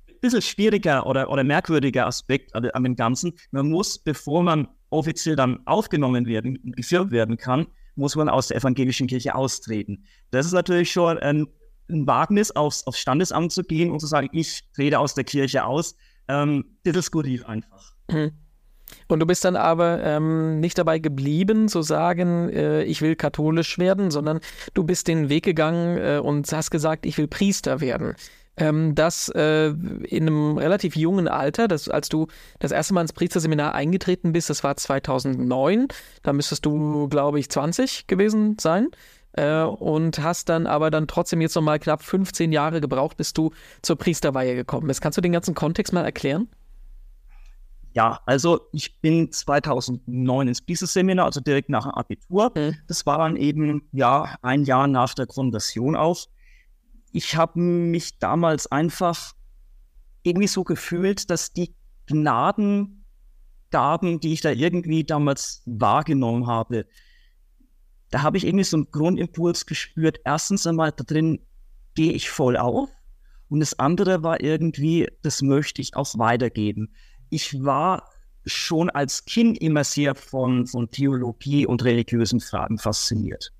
ein 0.09 0.21
bisschen 0.21 0.43
schwieriger 0.43 1.07
oder, 1.07 1.31
oder 1.31 1.45
merkwürdiger 1.45 2.07
Aspekt 2.07 2.55
an 2.55 2.85
dem 2.85 2.97
Ganzen, 2.97 3.35
man 3.51 3.69
muss, 3.71 3.99
bevor 3.99 4.43
man 4.43 4.69
offiziell 4.91 5.37
dann 5.37 5.61
aufgenommen 5.67 6.27
werden, 6.27 6.59
geführt 6.75 7.11
werden 7.11 7.37
kann, 7.37 7.67
muss 7.97 8.17
man 8.17 8.29
aus 8.29 8.49
der 8.49 8.59
evangelischen 8.59 9.07
Kirche 9.07 9.35
austreten. 9.35 10.05
Das 10.31 10.47
ist 10.47 10.53
natürlich 10.53 10.91
schon 10.91 11.19
ein, 11.19 11.47
ein 11.91 12.07
Wagnis, 12.07 12.51
aufs, 12.51 12.87
aufs 12.87 12.99
Standesamt 12.99 13.53
zu 13.53 13.63
gehen 13.63 13.91
und 13.91 14.01
zu 14.01 14.07
sagen, 14.07 14.29
ich 14.33 14.63
trete 14.75 14.99
aus 14.99 15.15
der 15.15 15.25
Kirche 15.25 15.65
aus 15.65 15.97
ähm, 16.29 16.65
bisschen 16.83 17.45
einfach. 17.45 17.95
Mhm. 18.11 18.33
Und 19.09 19.21
du 19.21 19.27
bist 19.27 19.45
dann 19.45 19.57
aber 19.57 20.03
ähm, 20.03 20.61
nicht 20.61 20.79
dabei 20.79 20.99
geblieben, 20.99 21.69
zu 21.69 21.83
sagen, 21.83 22.49
äh, 22.51 22.83
ich 22.85 23.03
will 23.03 23.17
katholisch 23.17 23.79
werden, 23.79 24.11
sondern 24.11 24.41
du 24.75 24.85
bist 24.85 25.09
den 25.09 25.29
Weg 25.29 25.45
gegangen 25.45 25.99
äh, 25.99 26.21
und 26.23 26.51
hast 26.53 26.71
gesagt, 26.71 27.07
ich 27.07 27.19
will 27.19 27.27
Priester 27.27 27.81
werden. 27.81 28.15
Ähm, 28.57 28.95
das 28.95 29.29
äh, 29.29 29.69
in 29.69 30.27
einem 30.27 30.57
relativ 30.57 30.97
jungen 30.97 31.29
Alter, 31.29 31.69
das, 31.69 31.89
als 31.89 32.09
du 32.09 32.29
das 32.59 32.73
erste 32.73 32.95
Mal 32.95 33.03
ins 33.03 33.13
Priesterseminar 33.13 33.75
eingetreten 33.75 34.33
bist, 34.33 34.51
das 34.51 34.65
war 34.65 34.77
2009, 34.77 35.89
da 36.23 36.33
müsstest 36.33 36.65
du, 36.65 37.09
glaube 37.09 37.39
ich, 37.39 37.51
20 37.51 38.07
gewesen 38.07 38.57
sein 38.59 38.89
äh, 39.37 39.63
und 39.63 40.23
hast 40.23 40.49
dann 40.49 40.67
aber 40.67 40.91
dann 40.91 41.07
trotzdem 41.07 41.41
jetzt 41.41 41.55
nochmal 41.55 41.79
knapp 41.79 42.03
15 42.03 42.53
Jahre 42.53 42.81
gebraucht, 42.81 43.17
bis 43.17 43.33
du 43.33 43.53
zur 43.83 43.97
Priesterweihe 43.97 44.55
gekommen 44.55 44.89
bist. 44.89 45.01
Kannst 45.01 45.19
du 45.19 45.23
den 45.23 45.33
ganzen 45.33 45.55
Kontext 45.55 45.93
mal 45.93 46.05
erklären? 46.05 46.49
Ja, 47.93 48.21
also 48.27 48.69
ich 48.73 49.01
bin 49.01 49.33
2009 49.33 50.49
ins 50.49 50.61
Priesterseminar, 50.61 51.25
also 51.25 51.41
direkt 51.41 51.71
nach 51.71 51.85
dem 51.85 51.93
Abitur. 51.93 52.53
Mhm. 52.55 52.77
Das 52.89 53.07
war 53.07 53.19
dann 53.19 53.37
eben 53.37 53.89
ja 53.93 54.37
ein 54.43 54.65
Jahr 54.65 54.87
nach 54.87 55.15
der 55.15 55.27
Konversion 55.27 55.97
auch. 55.97 56.27
Ich 57.13 57.37
habe 57.37 57.59
mich 57.59 58.19
damals 58.19 58.71
einfach 58.71 59.33
irgendwie 60.23 60.49
so 60.49 60.63
gefühlt, 60.63 61.31
dass 61.31 61.55
die 61.55 61.75
Gnadengaben, 62.07 64.21
die 64.21 64.35
ich 64.35 64.43
da 64.43 64.51
irgendwie 64.51 65.05
damals 65.05 65.63
wahrgenommen 65.65 66.47
habe, 66.47 66.85
da 68.17 68.23
habe 68.23 68.39
ich 68.39 68.47
irgendwie 68.47 68.65
so 68.65 68.79
einen 68.79 68.91
Grundimpuls 68.91 69.67
gespürt. 69.67 70.21
Erstens 70.25 70.67
einmal, 70.67 70.91
da 70.91 71.05
drin 71.05 71.39
gehe 71.95 72.15
ich 72.15 72.31
voll 72.31 72.57
auf. 72.57 72.89
Und 73.51 73.61
das 73.61 73.79
andere 73.79 74.23
war 74.23 74.41
irgendwie, 74.41 75.07
das 75.21 75.43
möchte 75.43 75.83
ich 75.83 75.95
auch 75.97 76.17
weitergeben. 76.17 76.95
Ich 77.29 77.63
war 77.63 78.09
schon 78.47 78.89
als 78.89 79.27
Kind 79.27 79.59
immer 79.59 79.85
sehr 79.85 80.15
von, 80.15 80.67
von 80.67 80.91
Theologie 80.91 81.67
und 81.67 81.85
religiösen 81.85 82.41
Fragen 82.41 82.79
fasziniert. 82.79 83.53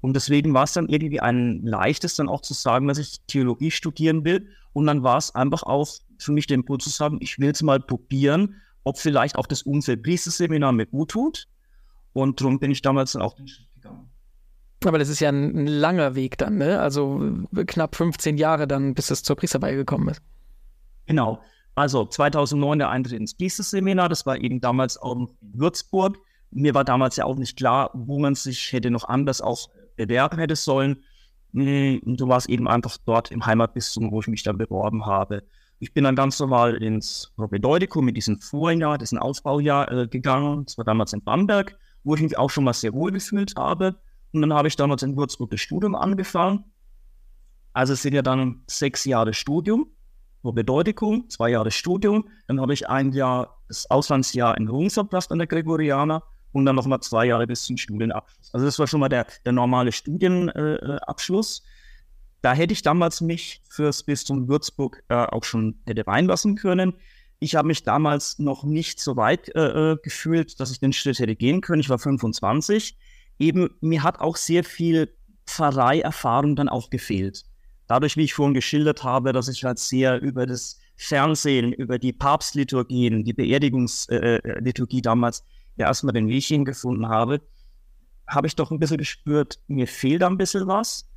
Und 0.00 0.14
deswegen 0.14 0.52
war 0.52 0.64
es 0.64 0.72
dann 0.72 0.88
irgendwie 0.88 1.20
ein 1.20 1.62
leichtes, 1.62 2.16
dann 2.16 2.28
auch 2.28 2.40
zu 2.40 2.54
sagen, 2.54 2.88
dass 2.88 2.98
ich 2.98 3.20
Theologie 3.28 3.70
studieren 3.70 4.24
will. 4.24 4.48
Und 4.72 4.88
dann 4.88 5.04
war 5.04 5.18
es 5.18 5.32
einfach 5.32 5.62
auch 5.62 5.86
für 6.18 6.32
mich 6.32 6.48
der 6.48 6.56
Impuls 6.56 6.82
zu 6.82 6.90
sagen, 6.90 7.18
ich 7.20 7.38
will 7.38 7.50
es 7.50 7.62
mal 7.62 7.78
probieren, 7.78 8.56
ob 8.82 8.98
vielleicht 8.98 9.36
auch 9.36 9.46
das 9.46 9.62
Umfeld 9.62 10.02
Priesterseminar 10.02 10.72
mir 10.72 10.86
gut 10.86 11.12
tut. 11.12 11.46
Und 12.12 12.40
darum 12.40 12.58
bin 12.58 12.72
ich 12.72 12.82
damals 12.82 13.12
dann 13.12 13.22
auch 13.22 13.36
den. 13.36 13.46
Aber 14.86 14.98
das 14.98 15.08
ist 15.08 15.20
ja 15.20 15.28
ein, 15.28 15.56
ein 15.56 15.66
langer 15.66 16.14
Weg 16.14 16.38
dann, 16.38 16.58
ne? 16.58 16.80
Also 16.80 17.20
knapp 17.66 17.96
15 17.96 18.36
Jahre 18.36 18.66
dann, 18.66 18.94
bis 18.94 19.10
es 19.10 19.22
zur 19.22 19.36
Priesterweihe 19.36 19.76
gekommen 19.76 20.08
ist. 20.08 20.22
Genau. 21.06 21.40
Also 21.74 22.06
2009 22.06 22.78
der 22.78 22.90
Eintritt 22.90 23.18
ins 23.18 23.36
Priesterseminar, 23.36 24.08
das 24.08 24.24
war 24.26 24.38
eben 24.38 24.60
damals 24.60 24.96
auch 24.96 25.14
in 25.14 25.28
Würzburg. 25.40 26.18
Mir 26.50 26.74
war 26.74 26.84
damals 26.84 27.16
ja 27.16 27.24
auch 27.24 27.36
nicht 27.36 27.56
klar, 27.56 27.90
wo 27.92 28.18
man 28.18 28.34
sich 28.34 28.72
hätte 28.72 28.90
noch 28.90 29.04
anders 29.04 29.40
auch 29.40 29.68
bewerben 29.96 30.38
hätte 30.38 30.56
sollen. 30.56 31.02
Hm, 31.52 32.00
und 32.04 32.20
du 32.20 32.28
warst 32.28 32.48
eben 32.48 32.66
einfach 32.68 32.96
dort 33.04 33.30
im 33.30 33.44
Heimatbistum, 33.44 34.10
wo 34.10 34.20
ich 34.20 34.28
mich 34.28 34.42
dann 34.42 34.56
beworben 34.56 35.04
habe. 35.04 35.42
Ich 35.78 35.92
bin 35.92 36.04
dann 36.04 36.16
ganz 36.16 36.38
normal 36.40 36.82
ins 36.82 37.32
Propedeutikum 37.36 38.04
mit 38.04 38.16
diesem 38.16 38.40
Vorjahr, 38.40 38.96
diesem 38.96 39.18
Ausbaujahr 39.18 39.92
äh, 39.92 40.08
gegangen. 40.08 40.64
Das 40.64 40.78
war 40.78 40.84
damals 40.84 41.12
in 41.12 41.22
Bamberg 41.22 41.76
wo 42.06 42.14
ich 42.14 42.22
mich 42.22 42.38
auch 42.38 42.50
schon 42.50 42.64
mal 42.64 42.72
sehr 42.72 42.94
wohl 42.94 43.10
gefühlt 43.10 43.54
habe. 43.56 43.96
Und 44.36 44.42
dann 44.42 44.52
habe 44.52 44.68
ich 44.68 44.76
damals 44.76 45.02
in 45.02 45.16
Würzburg 45.16 45.50
das 45.50 45.60
Studium 45.60 45.94
angefangen. 45.94 46.64
Also 47.72 47.94
es 47.94 48.02
sind 48.02 48.12
ja 48.12 48.20
dann 48.20 48.62
sechs 48.66 49.06
Jahre 49.06 49.32
Studium, 49.32 49.90
Bedeutigung, 50.42 51.28
zwei 51.30 51.48
Jahre 51.48 51.70
Studium. 51.70 52.28
Dann 52.46 52.60
habe 52.60 52.74
ich 52.74 52.86
ein 52.88 53.12
Jahr, 53.12 53.62
das 53.66 53.90
Auslandsjahr 53.90 54.56
in 54.58 54.68
Rom 54.68 54.90
verbracht 54.90 55.32
an 55.32 55.38
der 55.38 55.46
Gregorianer 55.46 56.22
und 56.52 56.66
dann 56.66 56.76
nochmal 56.76 57.00
zwei 57.00 57.24
Jahre 57.24 57.46
bis 57.46 57.64
zum 57.64 57.78
Studienabschluss. 57.78 58.52
Also 58.52 58.66
das 58.66 58.78
war 58.78 58.86
schon 58.86 59.00
mal 59.00 59.08
der, 59.08 59.26
der 59.46 59.52
normale 59.52 59.90
Studienabschluss. 59.90 61.62
da 62.42 62.52
hätte 62.52 62.74
ich 62.74 62.82
damals 62.82 63.22
mich 63.22 63.62
fürs 63.68 64.02
Bistum 64.02 64.48
Würzburg 64.48 65.02
äh, 65.08 65.14
auch 65.14 65.44
schon 65.44 65.80
hätte 65.86 66.06
reinlassen 66.06 66.56
können. 66.56 66.92
Ich 67.38 67.56
habe 67.56 67.68
mich 67.68 67.84
damals 67.84 68.38
noch 68.38 68.64
nicht 68.64 69.00
so 69.00 69.16
weit 69.16 69.48
äh, 69.54 69.92
äh 69.92 69.96
gefühlt, 70.02 70.60
dass 70.60 70.70
ich 70.70 70.78
den 70.78 70.92
Schritt 70.92 71.18
hätte 71.18 71.36
gehen 71.36 71.62
können. 71.62 71.80
Ich 71.80 71.88
war 71.88 71.98
25. 71.98 72.98
Eben, 73.38 73.70
mir 73.80 74.02
hat 74.02 74.20
auch 74.20 74.36
sehr 74.36 74.64
viel 74.64 75.14
Pfarreierfahrung 75.46 76.56
dann 76.56 76.68
auch 76.68 76.90
gefehlt. 76.90 77.44
Dadurch, 77.86 78.16
wie 78.16 78.24
ich 78.24 78.34
vorhin 78.34 78.54
geschildert 78.54 79.04
habe, 79.04 79.32
dass 79.32 79.48
ich 79.48 79.64
halt 79.64 79.78
sehr 79.78 80.20
über 80.20 80.46
das 80.46 80.78
Fernsehen, 80.96 81.72
über 81.72 81.98
die 81.98 82.12
Papstliturgien, 82.12 83.24
die 83.24 83.32
Beerdigungsliturgie 83.32 84.96
äh, 84.96 85.00
äh 85.00 85.02
damals 85.02 85.44
ja 85.76 85.86
erstmal 85.86 86.14
den 86.14 86.28
Weg 86.28 86.44
hingefunden 86.44 87.08
habe, 87.08 87.42
habe 88.26 88.46
ich 88.46 88.56
doch 88.56 88.70
ein 88.70 88.78
bisschen 88.78 88.98
gespürt, 88.98 89.60
mir 89.68 89.86
fehlt 89.86 90.22
ein 90.22 90.38
bisschen 90.38 90.66
was. 90.66 91.08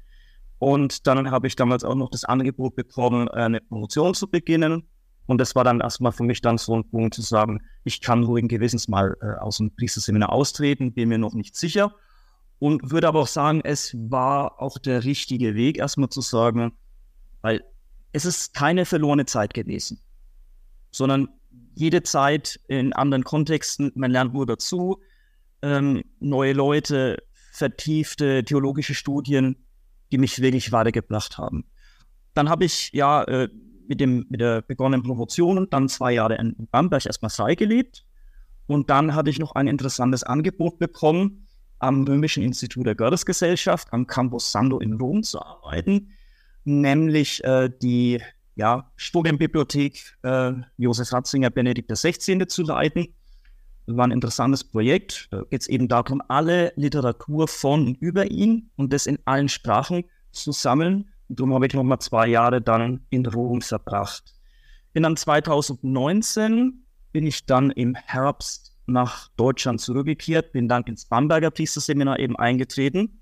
Und 0.59 1.07
dann 1.07 1.31
habe 1.31 1.47
ich 1.47 1.55
damals 1.55 1.83
auch 1.85 1.95
noch 1.95 2.11
das 2.11 2.25
Angebot 2.25 2.75
bekommen, 2.75 3.29
eine 3.29 3.61
Promotion 3.61 4.13
zu 4.13 4.29
beginnen. 4.29 4.83
Und 5.25 5.37
das 5.37 5.55
war 5.55 5.63
dann 5.63 5.79
erstmal 5.79 6.11
für 6.11 6.23
mich 6.23 6.41
dann 6.41 6.57
so 6.57 6.75
ein 6.75 6.89
Punkt 6.89 7.13
zu 7.13 7.21
sagen, 7.21 7.61
ich 7.83 8.01
kann 8.01 8.23
ruhigen 8.23 8.47
Gewissens 8.47 8.87
mal 8.87 9.15
äh, 9.21 9.39
aus 9.39 9.57
dem 9.57 9.73
Priesterseminar 9.73 10.31
austreten, 10.31 10.93
bin 10.93 11.09
mir 11.09 11.17
noch 11.17 11.33
nicht 11.33 11.55
sicher. 11.55 11.95
Und 12.59 12.91
würde 12.91 13.07
aber 13.07 13.21
auch 13.21 13.27
sagen, 13.27 13.61
es 13.63 13.95
war 13.97 14.61
auch 14.61 14.77
der 14.77 15.05
richtige 15.05 15.55
Weg, 15.55 15.77
erstmal 15.77 16.09
zu 16.09 16.21
sagen, 16.21 16.73
weil 17.41 17.63
es 18.11 18.25
ist 18.25 18.53
keine 18.53 18.85
verlorene 18.85 19.25
Zeit 19.25 19.53
gewesen, 19.53 20.01
sondern 20.91 21.29
jede 21.73 22.03
Zeit 22.03 22.59
in 22.67 22.91
anderen 22.91 23.23
Kontexten, 23.23 23.91
man 23.95 24.11
lernt 24.11 24.33
nur 24.33 24.45
dazu, 24.45 24.99
ähm, 25.61 26.03
neue 26.19 26.53
Leute, 26.53 27.23
vertiefte 27.53 28.43
theologische 28.43 28.93
Studien, 28.93 29.55
die 30.11 30.17
mich 30.17 30.41
wirklich 30.41 30.71
weitergebracht 30.71 31.37
haben. 31.37 31.65
Dann 32.33 32.49
habe 32.49 32.65
ich 32.65 32.91
ja 32.93 33.23
äh, 33.23 33.49
mit, 33.87 33.99
dem, 33.99 34.25
mit 34.29 34.41
der 34.41 34.61
begonnenen 34.61 35.03
Promotion 35.03 35.67
dann 35.69 35.89
zwei 35.89 36.13
Jahre 36.13 36.35
in 36.35 36.55
Bamberg 36.71 37.05
erstmal 37.05 37.29
frei 37.29 37.55
gelebt. 37.55 38.05
Und 38.67 38.89
dann 38.89 39.15
hatte 39.15 39.29
ich 39.29 39.39
noch 39.39 39.53
ein 39.53 39.67
interessantes 39.67 40.23
Angebot 40.23 40.77
bekommen, 40.77 41.47
am 41.79 42.03
Römischen 42.03 42.43
Institut 42.43 42.85
der 42.85 42.95
Gottesgesellschaft 42.95 43.87
am 43.91 44.05
Campus 44.07 44.51
Sando 44.51 44.79
in 44.79 44.93
Rom 44.93 45.23
zu 45.23 45.41
arbeiten, 45.41 46.11
nämlich 46.65 47.43
äh, 47.43 47.69
die 47.81 48.21
ja, 48.55 48.91
Studienbibliothek 48.97 50.17
äh, 50.23 50.51
Josef 50.77 51.13
Ratzinger 51.13 51.49
Benedikt 51.49 51.89
XVI. 51.89 52.45
zu 52.47 52.63
leiten. 52.63 53.07
War 53.87 54.05
ein 54.05 54.11
interessantes 54.11 54.63
Projekt. 54.63 55.29
Da 55.31 55.43
geht 55.49 55.61
es 55.61 55.67
eben 55.67 55.87
darum, 55.87 56.21
alle 56.27 56.73
Literatur 56.75 57.47
von 57.47 57.87
und 57.87 58.01
über 58.01 58.29
ihn 58.29 58.69
und 58.75 58.93
das 58.93 59.07
in 59.07 59.17
allen 59.25 59.49
Sprachen 59.49 60.03
zu 60.31 60.51
sammeln. 60.51 61.09
Darum 61.29 61.53
habe 61.53 61.67
ich 61.67 61.73
nochmal 61.73 61.99
zwei 61.99 62.27
Jahre 62.27 62.61
dann 62.61 63.05
in 63.09 63.25
Rom 63.25 63.61
verbracht. 63.61 64.35
Bin 64.93 65.03
dann 65.03 65.15
2019, 65.15 66.83
bin 67.11 67.25
ich 67.25 67.45
dann 67.45 67.71
im 67.71 67.95
Herbst 67.95 68.68
nach 68.89 69.29
Deutschland 69.37 69.81
zurückgekehrt, 69.81 70.51
bin 70.51 70.67
dann 70.67 70.83
ins 70.83 71.05
Bamberger 71.05 71.51
Priesterseminar 71.51 72.19
eben 72.19 72.35
eingetreten. 72.35 73.21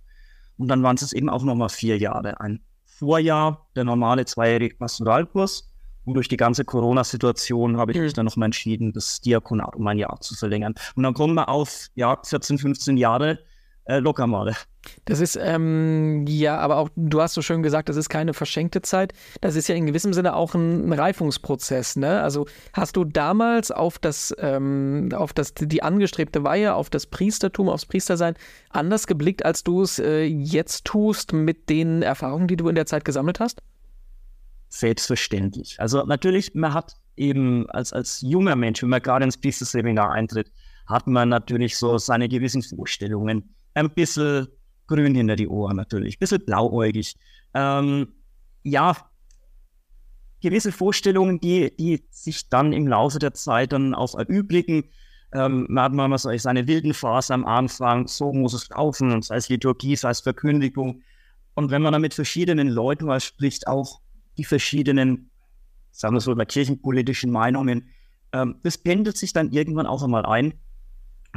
Und 0.58 0.70
dann 0.70 0.84
waren 0.84 0.96
es 0.96 1.14
eben 1.14 1.30
auch 1.30 1.44
nochmal 1.44 1.70
vier 1.70 1.98
Jahre. 1.98 2.40
Ein 2.40 2.62
Vorjahr, 2.86 3.68
der 3.76 3.84
normale 3.84 4.26
zweijährige 4.26 4.76
Pastoralkurs 4.76 5.72
und 6.06 6.14
durch 6.14 6.30
die 6.30 6.38
ganze 6.38 6.64
Corona-Situation 6.64 7.78
habe 7.78 7.92
ich 7.92 8.00
mich 8.00 8.14
dann 8.14 8.26
nochmal 8.26 8.48
entschieden, 8.48 8.94
das 8.94 9.22
Diakonat 9.22 9.76
um 9.76 9.86
ein 9.88 10.00
Jahr 10.00 10.20
zu 10.22 10.36
verlängern. 10.36 10.74
Und 10.96 11.04
dann 11.04 11.14
kommen 11.14 11.36
wir 11.36 11.50
auf 11.50 11.90
ja, 11.96 12.18
14, 12.24 12.58
15 12.58 12.98
Jahre 12.98 13.40
äh, 13.88 14.00
locker 14.00 14.28
mal. 14.28 14.56
Das 15.06 15.20
ist, 15.20 15.38
ähm, 15.42 16.26
ja, 16.28 16.58
aber 16.58 16.78
auch, 16.78 16.90
du 16.96 17.22
hast 17.22 17.34
so 17.34 17.42
schön 17.42 17.64
gesagt, 17.64 17.90
das 17.90 17.98
ist 17.98 18.10
keine 18.10 18.34
verschenkte 18.34 18.82
Zeit. 18.82 19.14
Das 19.42 19.56
ist 19.56 19.68
ja 19.68 19.76
in 19.76 19.86
gewissem 19.86 20.14
Sinne 20.14 20.36
auch 20.36 20.56
ein, 20.56 20.94
Reifungsprozess, 20.94 21.98
ne? 21.98 22.22
Also 22.22 22.48
hast 22.74 22.96
du 22.96 23.04
damals 23.04 23.72
auf 23.72 24.00
das, 24.00 24.34
ähm, 24.40 25.10
auf 25.14 25.34
das, 25.34 25.54
die 25.54 25.84
angestrebte 25.84 26.44
Weihe, 26.44 26.74
auf 26.74 26.90
das 26.90 27.06
Priestertum, 27.08 27.70
aufs 27.70 27.86
Priestersein 27.86 28.36
anders 28.70 29.08
geblickt, 29.08 29.46
als 29.46 29.64
du 29.64 29.82
es 29.82 30.00
äh, 30.00 30.24
jetzt 30.24 30.86
tust 30.86 31.34
mit 31.34 31.70
den 31.70 32.02
Erfahrungen, 32.02 32.48
die 32.48 32.58
du 32.58 32.70
in 32.70 32.76
der 32.76 32.86
Zeit 32.86 33.04
gesammelt 33.04 33.40
hast? 33.40 33.62
selbstverständlich. 34.70 35.80
Also 35.80 36.04
natürlich, 36.04 36.54
man 36.54 36.74
hat 36.74 36.96
eben 37.16 37.70
als, 37.70 37.94
als 37.94 38.22
junger 38.22 38.56
Mensch, 38.56 38.82
wenn 38.82 38.90
man 38.90 39.02
gerade 39.02 39.26
ins 39.26 39.38
Priesterseminar 39.38 40.12
eintritt, 40.12 40.52
hat 40.86 41.08
man 41.08 41.30
natürlich 41.30 41.78
so 41.78 41.98
seine 41.98 42.30
gewissen 42.30 42.62
Vorstellungen. 42.62 43.56
Ein 43.78 43.92
bisschen 43.92 44.48
grün 44.88 45.14
hinter 45.14 45.36
die 45.36 45.48
Ohren 45.48 45.76
natürlich, 45.76 46.16
ein 46.16 46.20
bisschen 46.20 46.44
blauäugig. 46.44 47.16
Ähm, 47.54 48.08
ja, 48.64 48.98
gewisse 50.42 50.72
Vorstellungen, 50.72 51.40
die, 51.40 51.76
die 51.78 52.04
sich 52.10 52.50
dann 52.50 52.74
im 52.74 52.88
Laufe 52.88 53.20
der 53.20 53.36
Zeit 53.36 53.74
dann 53.74 53.94
auch 53.94 54.16
erübrigen. 54.16 54.86
Ähm, 55.32 55.68
man 55.70 55.84
hat 55.84 55.94
manchmal 55.94 56.18
so 56.18 56.36
seine 56.38 56.68
wilden 56.68 56.96
Phasen 56.96 57.34
am 57.34 57.46
Anfang, 57.46 58.08
so 58.08 58.34
muss 58.34 58.56
es 58.56 58.68
laufen, 58.70 59.22
sei 59.22 59.36
es 59.36 59.50
Liturgie, 59.50 59.96
sei 59.96 60.10
es 60.10 60.22
Verkündigung. 60.22 61.04
Und 61.54 61.70
wenn 61.70 61.84
man 61.84 61.94
dann 61.94 62.02
mit 62.02 62.16
verschiedenen 62.16 62.70
Leuten 62.70 63.06
mal 63.06 63.20
spricht, 63.20 63.68
auch 63.68 64.02
die 64.40 64.44
verschiedenen, 64.44 65.30
sagen 65.92 66.16
wir 66.16 66.22
so, 66.22 66.36
kirchenpolitischen 66.36 67.30
Meinungen. 67.32 67.90
Ähm, 68.32 68.56
das 68.64 68.80
pendelt 68.80 69.18
sich 69.18 69.34
dann 69.34 69.52
irgendwann 69.52 69.86
auch 69.86 70.02
einmal 70.02 70.26
ein. 70.26 70.56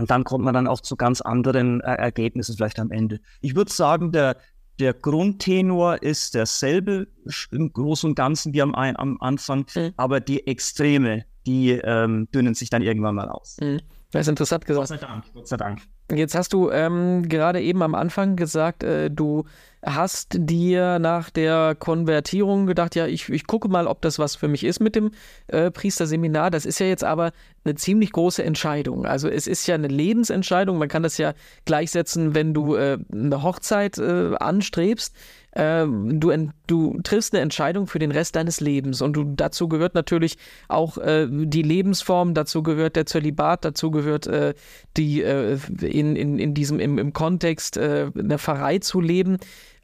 Und 0.00 0.10
dann 0.10 0.24
kommt 0.24 0.44
man 0.44 0.54
dann 0.54 0.66
auch 0.66 0.80
zu 0.80 0.96
ganz 0.96 1.20
anderen 1.20 1.80
äh, 1.82 1.94
Ergebnissen 1.94 2.56
vielleicht 2.56 2.80
am 2.80 2.90
Ende. 2.90 3.20
Ich 3.42 3.54
würde 3.54 3.70
sagen, 3.70 4.12
der, 4.12 4.36
der 4.78 4.94
Grundtenor 4.94 6.02
ist 6.02 6.34
derselbe 6.34 7.06
im 7.50 7.72
Großen 7.72 8.08
und 8.08 8.14
Ganzen 8.14 8.54
wie 8.54 8.62
am, 8.62 8.74
am 8.74 9.20
Anfang, 9.20 9.66
mhm. 9.74 9.92
aber 9.96 10.20
die 10.20 10.46
Extreme, 10.46 11.24
die 11.46 11.72
ähm, 11.72 12.28
dünnen 12.34 12.54
sich 12.54 12.70
dann 12.70 12.82
irgendwann 12.82 13.14
mal 13.14 13.28
aus. 13.28 13.58
Mhm. 13.60 13.80
Das 14.10 14.22
ist 14.22 14.28
interessant 14.28 14.64
gesagt. 14.64 14.88
Gott 14.88 15.00
sei 15.00 15.06
Dank. 15.06 15.24
Gott 15.34 15.48
sei 15.48 15.56
Dank. 15.56 15.82
Jetzt 16.12 16.34
hast 16.34 16.52
du 16.52 16.70
ähm, 16.70 17.28
gerade 17.28 17.60
eben 17.60 17.82
am 17.82 17.94
Anfang 17.94 18.36
gesagt, 18.36 18.82
äh, 18.82 19.10
du 19.10 19.44
hast 19.82 20.36
dir 20.38 20.98
nach 20.98 21.30
der 21.30 21.74
Konvertierung 21.78 22.66
gedacht, 22.66 22.94
ja, 22.96 23.06
ich, 23.06 23.28
ich 23.28 23.46
gucke 23.46 23.68
mal, 23.68 23.86
ob 23.86 24.02
das 24.02 24.18
was 24.18 24.36
für 24.36 24.48
mich 24.48 24.64
ist 24.64 24.80
mit 24.80 24.94
dem 24.94 25.12
äh, 25.46 25.70
Priesterseminar. 25.70 26.50
Das 26.50 26.66
ist 26.66 26.80
ja 26.80 26.86
jetzt 26.86 27.04
aber 27.04 27.32
eine 27.64 27.74
ziemlich 27.76 28.12
große 28.12 28.42
Entscheidung. 28.42 29.06
Also 29.06 29.28
es 29.28 29.46
ist 29.46 29.66
ja 29.66 29.74
eine 29.74 29.88
Lebensentscheidung. 29.88 30.78
Man 30.78 30.88
kann 30.88 31.02
das 31.02 31.16
ja 31.18 31.32
gleichsetzen, 31.64 32.34
wenn 32.34 32.52
du 32.52 32.74
äh, 32.74 32.98
eine 33.12 33.42
Hochzeit 33.42 33.98
äh, 33.98 34.34
anstrebst. 34.38 35.14
Äh, 35.52 35.86
du, 35.86 36.50
du 36.66 37.00
triffst 37.02 37.34
eine 37.34 37.42
Entscheidung 37.42 37.86
für 37.86 37.98
den 37.98 38.12
Rest 38.12 38.36
deines 38.36 38.60
Lebens 38.60 39.02
und 39.02 39.14
du, 39.14 39.24
dazu 39.24 39.68
gehört 39.68 39.94
natürlich 39.94 40.36
auch 40.68 40.98
äh, 40.98 41.26
die 41.28 41.62
Lebensform, 41.62 42.34
dazu 42.34 42.62
gehört 42.62 42.96
der 42.96 43.06
Zölibat, 43.06 43.64
dazu 43.64 43.90
gehört 43.90 44.26
äh, 44.26 44.54
die 44.96 45.22
äh, 45.22 45.58
in, 45.80 46.14
in, 46.14 46.38
in 46.38 46.54
diesem 46.54 46.78
im, 46.78 46.98
im 46.98 47.12
Kontext 47.12 47.76
äh, 47.76 48.10
einer 48.16 48.38
Pfarrei 48.38 48.78
zu 48.78 49.00
leben. 49.00 49.38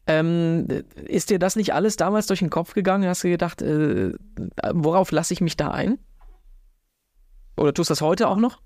Ähm, 0.06 0.68
ist 1.04 1.30
dir 1.30 1.40
das 1.40 1.56
nicht 1.56 1.74
alles 1.74 1.96
damals 1.96 2.28
durch 2.28 2.38
den 2.38 2.50
Kopf 2.50 2.74
gegangen? 2.74 3.08
Hast 3.08 3.24
du 3.24 3.28
gedacht, 3.28 3.60
äh, 3.60 4.12
worauf 4.72 5.10
lasse 5.10 5.34
ich 5.34 5.40
mich 5.40 5.56
da 5.56 5.72
ein? 5.72 5.98
Oder 7.56 7.74
tust 7.74 7.90
du 7.90 7.92
das 7.92 8.02
heute 8.02 8.28
auch 8.28 8.36
noch? 8.36 8.60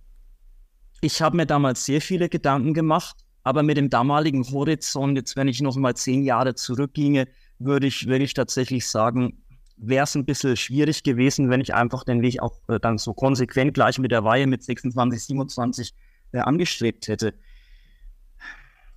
Ich 1.01 1.23
habe 1.23 1.37
mir 1.37 1.47
damals 1.47 1.87
sehr 1.87 2.03
viele 2.03 2.29
Gedanken 2.29 2.75
gemacht, 2.75 3.17
aber 3.43 3.63
mit 3.63 3.77
dem 3.77 3.91
damaligen 3.91 4.45
Horizont, 4.51 5.17
jetzt 5.17 5.37
wenn 5.37 5.49
ich 5.49 5.61
noch 5.61 5.77
mal 5.77 5.95
zehn 5.95 6.23
Jahre 6.23 6.55
zurückginge, 6.55 7.29
würde 7.59 7.87
ich, 7.87 8.07
würde 8.07 8.25
ich 8.25 8.35
tatsächlich 8.35 8.87
sagen, 8.89 9.43
wäre 9.77 10.05
es 10.05 10.15
ein 10.15 10.27
bisschen 10.27 10.57
schwierig 10.57 11.03
gewesen, 11.03 11.51
wenn 11.51 11.61
ich 11.61 11.75
einfach 11.75 12.05
den 12.05 12.23
Weg 12.23 12.43
auch 12.43 12.61
äh, 12.69 12.79
dann 12.79 12.99
so 12.99 13.15
konsequent 13.15 13.75
gleich 13.75 13.99
mit 13.99 14.11
der 14.11 14.25
Weihe 14.25 14.47
mit 14.47 14.63
26, 14.63 15.25
27 15.25 15.95
äh, 16.33 16.39
angestrebt 16.39 17.09
hätte 17.09 17.35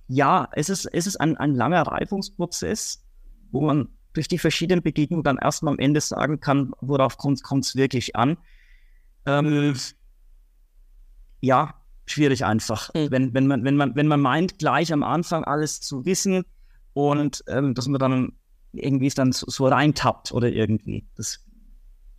ja, 0.06 0.48
es 0.52 0.68
ist, 0.68 0.86
es 0.86 1.06
ist 1.06 1.16
ein, 1.16 1.36
ein 1.36 1.54
langer 1.54 1.82
Reifungsprozess, 1.82 3.02
wo 3.50 3.62
man 3.62 3.88
durch 4.12 4.28
die 4.28 4.38
verschiedenen 4.38 4.82
Begegnungen 4.82 5.24
dann 5.24 5.38
erstmal 5.38 5.74
am 5.74 5.78
Ende 5.78 6.00
sagen 6.00 6.40
kann, 6.40 6.72
worauf 6.80 7.16
kommt 7.16 7.40
es 7.64 7.76
wirklich 7.76 8.14
an. 8.14 8.36
Ähm, 9.26 9.74
ja, 11.40 11.74
schwierig 12.06 12.44
einfach. 12.44 12.92
Mhm. 12.94 13.10
Wenn, 13.10 13.34
wenn, 13.34 13.46
man, 13.46 13.64
wenn, 13.64 13.76
man, 13.76 13.96
wenn 13.96 14.06
man 14.06 14.20
meint, 14.20 14.58
gleich 14.58 14.92
am 14.92 15.02
Anfang 15.02 15.44
alles 15.44 15.80
zu 15.80 16.04
wissen 16.04 16.44
und 16.92 17.44
ähm, 17.48 17.74
dass 17.74 17.88
man 17.88 17.98
dann 17.98 18.32
irgendwie 18.72 19.08
dann 19.08 19.32
so, 19.32 19.46
so 19.48 19.66
reintappt 19.66 20.32
oder 20.32 20.48
irgendwie. 20.48 21.06
Das, 21.16 21.44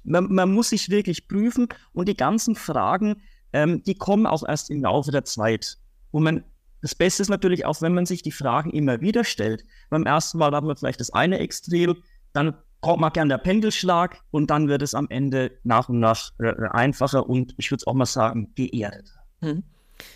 man, 0.04 0.32
man, 0.32 0.52
muss 0.52 0.70
sich 0.70 0.90
wirklich 0.90 1.28
prüfen 1.28 1.68
und 1.94 2.08
die 2.08 2.16
ganzen 2.16 2.56
Fragen, 2.56 3.22
ähm, 3.54 3.84
die 3.84 3.96
kommen 3.96 4.26
auch 4.26 4.48
erst 4.48 4.70
im 4.70 4.82
Laufe 4.82 5.12
der 5.12 5.26
Zeit, 5.26 5.78
wo 6.12 6.20
man 6.20 6.44
das 6.82 6.94
Beste 6.94 7.24
ist 7.24 7.30
natürlich 7.30 7.66
auch, 7.66 7.82
wenn 7.82 7.96
man 7.96 8.06
sich 8.06 8.22
die 8.22 8.32
Fragen 8.32 8.70
immer 8.70 9.02
wieder 9.02 9.24
stellt. 9.24 9.64
Beim 9.90 10.06
ersten 10.06 10.38
Mal 10.38 10.54
hat 10.54 10.64
man 10.64 10.78
vielleicht 10.78 11.00
das 11.00 11.10
eine 11.12 11.40
Extrem, 11.40 11.96
dann 12.32 12.54
kommt 12.80 13.02
man 13.02 13.12
gern 13.12 13.30
der 13.30 13.40
Pendelschlag 13.40 14.22
und 14.30 14.52
dann 14.52 14.68
wird 14.68 14.84
es 14.84 14.94
am 14.94 15.08
Ende 15.10 15.58
nach 15.64 15.90
und 15.90 16.00
nach 16.00 16.32
äh, 16.38 16.54
einfacher 16.70 17.28
und 17.28 17.56
ich 17.58 17.72
würde 17.72 17.88
auch 17.88 17.96
mal 17.96 18.06
sagen, 18.06 18.54
geerdet. 18.54 19.10
Hm. 19.42 19.64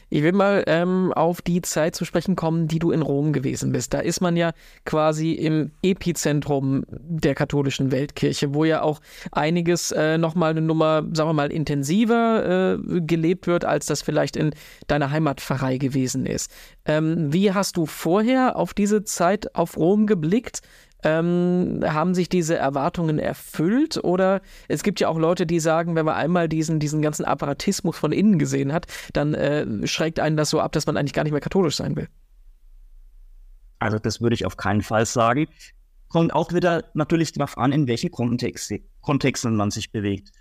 Ich 0.10 0.24
will 0.24 0.32
mal 0.32 0.64
ähm, 0.68 1.14
auf 1.14 1.42
die 1.42 1.62
Zeit 1.62 1.96
zu 1.96 2.06
sprechen 2.06 2.36
kommen, 2.36 2.68
die 2.68 2.80
du 2.80 2.92
in 2.92 3.02
Rom 3.02 3.32
gewesen 3.34 3.72
bist. 3.72 3.94
Da 3.94 4.00
ist 4.00 4.22
man 4.22 4.36
ja 4.36 4.52
quasi 4.86 5.34
im 5.34 5.72
Epizentrum 5.84 6.84
der 6.90 7.36
katholischen 7.36 7.92
Weltkirche, 7.92 8.54
wo 8.54 8.66
ja 8.66 8.82
auch 8.82 9.02
einiges 9.32 9.92
äh, 9.92 10.18
nochmal 10.18 10.52
eine 10.52 10.62
Nummer, 10.62 11.04
sagen 11.14 11.30
wir 11.30 11.34
mal, 11.34 11.52
intensiver 11.52 12.78
äh, 12.80 13.02
gelebt 13.02 13.48
wird, 13.48 13.66
als 13.66 13.86
das 13.86 14.02
vielleicht 14.02 14.36
in 14.36 14.52
deiner 14.88 15.12
Heimatpfarrei 15.12 15.78
gewesen 15.78 16.26
ist. 16.26 16.52
Ähm, 16.86 17.32
wie 17.32 17.54
hast 17.54 17.78
du 17.78 17.86
vorher 17.86 18.56
auf 18.56 18.74
diese 18.74 19.04
Zeit 19.04 19.56
auf 19.56 19.78
Rom 19.78 20.08
geblickt? 20.08 20.62
Ähm, 21.04 21.80
haben 21.86 22.14
sich 22.14 22.28
diese 22.28 22.58
Erwartungen 22.58 23.20
erfüllt? 23.20 24.04
Oder 24.04 24.42
es 24.68 24.84
gibt 24.84 25.00
ja 25.00 25.08
auch 25.08 25.18
Leute, 25.18 25.46
die 25.46 25.60
sagen, 25.60 25.96
wenn 25.96 26.06
man 26.06 26.16
einmal 26.16 26.50
diesen, 26.50 26.80
diesen 26.80 27.02
ganzen 27.02 27.24
Apparatismus 27.26 27.98
von 27.98 28.12
innen 28.12 28.38
gesehen 28.38 28.74
hat, 28.74 28.88
dann 29.14 29.34
äh, 29.34 29.88
schreckt 29.88 30.20
einen 30.20 30.36
das 30.36 30.50
so 30.50 30.60
ab, 30.60 30.74
dass 30.74 30.86
man 30.86 30.98
eigentlich 30.98 31.14
gar 31.14 31.24
nicht 31.24 31.32
mehr 31.32 31.42
katholisch 31.42 31.78
sein 31.78 31.96
will. 31.96 32.10
Also 33.80 33.98
das 33.98 34.20
würde 34.20 34.34
ich 34.34 34.46
auf 34.46 34.58
keinen 34.58 34.82
Fall 34.82 35.06
sagen. 35.06 35.48
Kommt 36.10 36.34
auch 36.34 36.54
wieder 36.54 36.84
natürlich 36.94 37.32
darauf 37.32 37.58
an, 37.58 37.72
in 37.72 37.88
welchen 37.88 38.12
Kontexte, 38.12 38.82
Kontexten 39.02 39.56
man 39.56 39.72
sich 39.72 39.92
bewegt. 39.92 40.32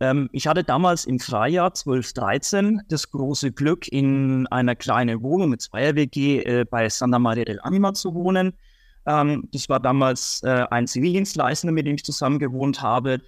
Ähm, 0.00 0.28
ich 0.32 0.48
hatte 0.48 0.64
damals 0.64 1.04
im 1.04 1.20
Freijahr 1.20 1.74
12, 1.74 2.12
13 2.14 2.82
das 2.88 3.10
große 3.10 3.52
Glück, 3.52 3.86
in 3.86 4.48
einer 4.48 4.74
kleinen 4.74 5.22
Wohnung 5.22 5.50
mit 5.50 5.62
Zweier-WG 5.62 6.40
äh, 6.40 6.64
bei 6.68 6.88
Santa 6.88 7.20
Maria 7.20 7.44
del 7.44 7.60
Anima 7.60 7.94
zu 7.94 8.14
wohnen. 8.14 8.54
Ähm, 9.06 9.48
das 9.52 9.68
war 9.68 9.80
damals 9.80 10.42
äh, 10.42 10.66
ein 10.70 10.86
Zivildienstleister, 10.86 11.70
mit 11.72 11.86
dem 11.86 11.96
ich 11.96 12.04
zusammen 12.04 12.38
gewohnt 12.38 12.82
habe. 12.82 13.20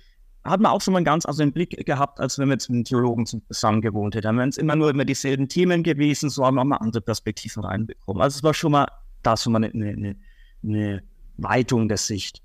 Hat 0.44 0.60
man 0.60 0.72
auch 0.72 0.80
schon 0.80 0.92
mal 0.92 0.98
einen 0.98 1.06
ganz 1.06 1.24
anderen 1.24 1.52
Blick 1.52 1.86
gehabt, 1.86 2.20
als 2.20 2.38
wenn 2.38 2.48
wir 2.48 2.54
jetzt 2.54 2.68
mit 2.68 2.76
einem 2.76 2.84
Theologen 2.84 3.26
zusammen 3.26 3.80
gewohnt 3.80 4.14
hätten. 4.14 4.36
Wenn 4.36 4.50
es 4.50 4.58
immer 4.58 4.76
nur 4.76 4.90
immer 4.90 5.04
dieselben 5.04 5.48
Themen 5.48 5.82
gewesen, 5.82 6.28
so 6.28 6.44
haben 6.44 6.56
wir 6.56 6.64
mal 6.64 6.76
andere 6.76 7.00
Perspektiven 7.00 7.64
reinbekommen. 7.64 8.22
Also 8.22 8.38
es 8.38 8.42
war 8.42 8.52
schon 8.52 8.72
mal 8.72 8.86
da 9.22 9.36
schon 9.36 9.52
mal 9.52 9.64
eine, 9.64 9.88
eine, 9.88 10.16
eine 10.62 11.02
Weitung 11.38 11.88
der 11.88 11.96
Sicht. 11.96 12.42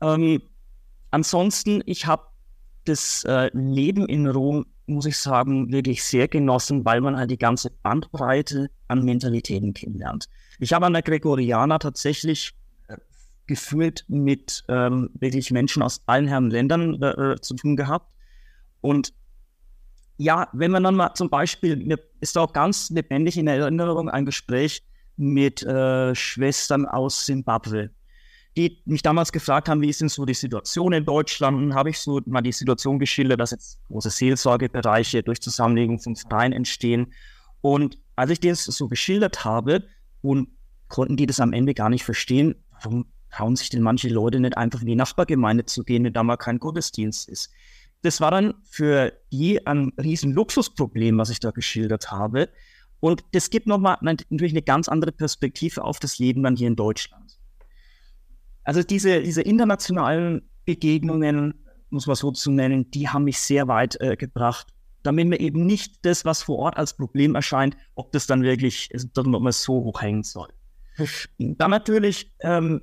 Ähm, 0.00 0.40
ansonsten, 1.10 1.82
ich 1.86 2.06
habe 2.06 2.24
das 2.84 3.24
äh, 3.24 3.50
Leben 3.52 4.06
in 4.06 4.26
Rom, 4.26 4.66
muss 4.86 5.06
ich 5.06 5.18
sagen, 5.18 5.70
wirklich 5.72 6.02
sehr 6.02 6.28
genossen, 6.28 6.84
weil 6.84 7.00
man 7.00 7.16
halt 7.16 7.30
die 7.30 7.38
ganze 7.38 7.70
Bandbreite 7.70 8.70
an 8.88 9.04
Mentalitäten 9.04 9.74
kennenlernt. 9.74 10.28
Ich 10.58 10.72
habe 10.72 10.86
an 10.86 10.92
der 10.92 11.02
Gregoriana 11.02 11.78
tatsächlich 11.78 12.54
gefühlt 13.46 14.04
mit 14.08 14.64
ähm, 14.68 15.10
wirklich 15.14 15.50
Menschen 15.50 15.82
aus 15.82 16.02
allen 16.06 16.26
Herren 16.26 16.50
Ländern 16.50 17.00
äh, 17.02 17.32
äh, 17.32 17.40
zu 17.40 17.54
tun 17.54 17.76
gehabt. 17.76 18.12
Und 18.80 19.12
ja, 20.16 20.48
wenn 20.52 20.70
man 20.70 20.84
dann 20.84 20.94
mal 20.94 21.14
zum 21.14 21.30
Beispiel, 21.30 21.76
mir 21.76 21.98
ist 22.20 22.38
auch 22.38 22.52
ganz 22.52 22.90
lebendig 22.90 23.36
in 23.36 23.46
Erinnerung 23.46 24.08
ein 24.08 24.24
Gespräch 24.24 24.82
mit 25.16 25.62
äh, 25.62 26.14
Schwestern 26.14 26.86
aus 26.86 27.26
Simbabwe, 27.26 27.90
die 28.56 28.82
mich 28.84 29.02
damals 29.02 29.32
gefragt 29.32 29.68
haben, 29.68 29.80
wie 29.80 29.88
ist 29.88 30.00
denn 30.00 30.08
so 30.08 30.24
die 30.24 30.34
Situation 30.34 30.92
in 30.92 31.04
Deutschland? 31.04 31.74
Habe 31.74 31.90
ich 31.90 31.98
so 31.98 32.20
mal 32.26 32.42
die 32.42 32.52
Situation 32.52 32.98
geschildert, 32.98 33.40
dass 33.40 33.50
jetzt 33.50 33.80
große 33.88 34.10
Seelsorgebereiche 34.10 35.22
durch 35.22 35.40
Zusammenlegung 35.40 35.98
von 35.98 36.16
Vereinen 36.16 36.52
entstehen. 36.52 37.12
Und 37.60 37.98
als 38.16 38.30
ich 38.30 38.40
das 38.40 38.64
so 38.64 38.88
geschildert 38.88 39.44
habe, 39.44 39.84
und 40.22 40.48
konnten 40.88 41.16
die 41.16 41.26
das 41.26 41.40
am 41.40 41.52
Ende 41.52 41.74
gar 41.74 41.90
nicht 41.90 42.04
verstehen, 42.04 42.54
warum 42.82 43.06
trauen 43.32 43.56
sich 43.56 43.70
denn 43.70 43.82
manche 43.82 44.08
Leute 44.08 44.40
nicht 44.40 44.56
einfach 44.56 44.80
in 44.80 44.86
die 44.86 44.94
Nachbargemeinde 44.94 45.64
zu 45.64 45.84
gehen, 45.84 46.04
wenn 46.04 46.12
da 46.12 46.22
mal 46.22 46.36
kein 46.36 46.58
Gottesdienst 46.58 47.28
ist. 47.28 47.50
Das 48.02 48.20
war 48.20 48.30
dann 48.30 48.54
für 48.64 49.12
die 49.32 49.66
ein 49.66 49.92
riesen 50.00 50.32
Luxusproblem, 50.32 51.18
was 51.18 51.30
ich 51.30 51.40
da 51.40 51.50
geschildert 51.50 52.10
habe. 52.10 52.48
Und 53.00 53.24
das 53.32 53.50
gibt 53.50 53.66
nochmal 53.66 53.96
natürlich 54.00 54.52
eine 54.52 54.62
ganz 54.62 54.88
andere 54.88 55.12
Perspektive 55.12 55.82
auf 55.82 55.98
das 55.98 56.18
Leben 56.18 56.42
dann 56.42 56.56
hier 56.56 56.68
in 56.68 56.76
Deutschland. 56.76 57.38
Also 58.64 58.82
diese, 58.82 59.22
diese 59.22 59.42
internationalen 59.42 60.48
Begegnungen, 60.64 61.54
muss 61.90 62.06
man 62.06 62.16
so 62.16 62.30
zu 62.30 62.50
nennen, 62.50 62.90
die 62.90 63.08
haben 63.08 63.24
mich 63.24 63.38
sehr 63.38 63.68
weit 63.68 64.00
äh, 64.00 64.16
gebracht, 64.16 64.68
damit 65.02 65.28
mir 65.28 65.40
eben 65.40 65.66
nicht 65.66 66.04
das, 66.04 66.24
was 66.24 66.42
vor 66.42 66.58
Ort 66.58 66.76
als 66.76 66.96
Problem 66.96 67.34
erscheint, 67.34 67.76
ob 67.94 68.12
das 68.12 68.26
dann 68.26 68.42
wirklich, 68.42 68.88
ob 69.16 69.26
man 69.26 69.52
so 69.52 69.74
hoch 69.74 70.00
hängen 70.00 70.22
soll. 70.22 70.48
Dann 71.38 71.70
natürlich 71.70 72.32
ähm, 72.40 72.82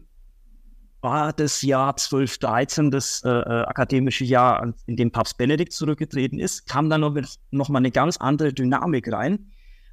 war 1.02 1.34
das 1.34 1.62
Jahr 1.62 1.90
1213, 1.90 2.92
das 2.92 3.24
äh, 3.24 3.30
äh, 3.30 3.64
akademische 3.64 4.26
Jahr, 4.26 4.74
in 4.86 4.96
dem 4.96 5.12
Papst 5.12 5.38
Benedikt 5.38 5.74
zurückgetreten 5.74 6.40
ist, 6.40 6.68
kam 6.68 6.90
dann 6.90 7.02
noch, 7.02 7.16
noch 7.52 7.70
mal 7.70 7.80
eine 7.80 7.92
ganz 7.92 8.18
andere 8.18 8.54
Dynamik 8.54 9.12
rein. 9.12 9.52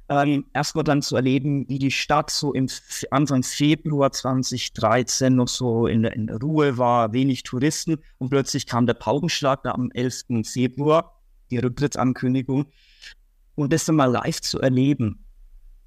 Ähm, 0.09 0.45
Erstmal 0.53 0.85
dann 0.85 1.01
zu 1.01 1.15
erleben, 1.17 1.67
wie 1.67 1.79
die 1.79 1.91
Stadt 1.91 2.29
so 2.29 2.53
im 2.53 2.67
Anfang 3.11 3.43
Februar 3.43 4.11
2013 4.11 5.35
noch 5.35 5.49
so 5.49 5.87
in 5.87 6.05
in 6.05 6.29
Ruhe 6.29 6.77
war, 6.77 7.11
wenig 7.11 7.43
Touristen 7.43 7.97
und 8.17 8.29
plötzlich 8.29 8.65
kam 8.65 8.85
der 8.85 8.93
Paukenschlag 8.93 9.63
da 9.63 9.71
am 9.71 9.91
11. 9.91 10.43
Februar, 10.43 11.21
die 11.51 11.57
Rücktrittsankündigung. 11.57 12.67
Und 13.55 13.73
das 13.73 13.85
dann 13.85 13.95
mal 13.95 14.05
live 14.05 14.39
zu 14.39 14.61
erleben, 14.61 15.25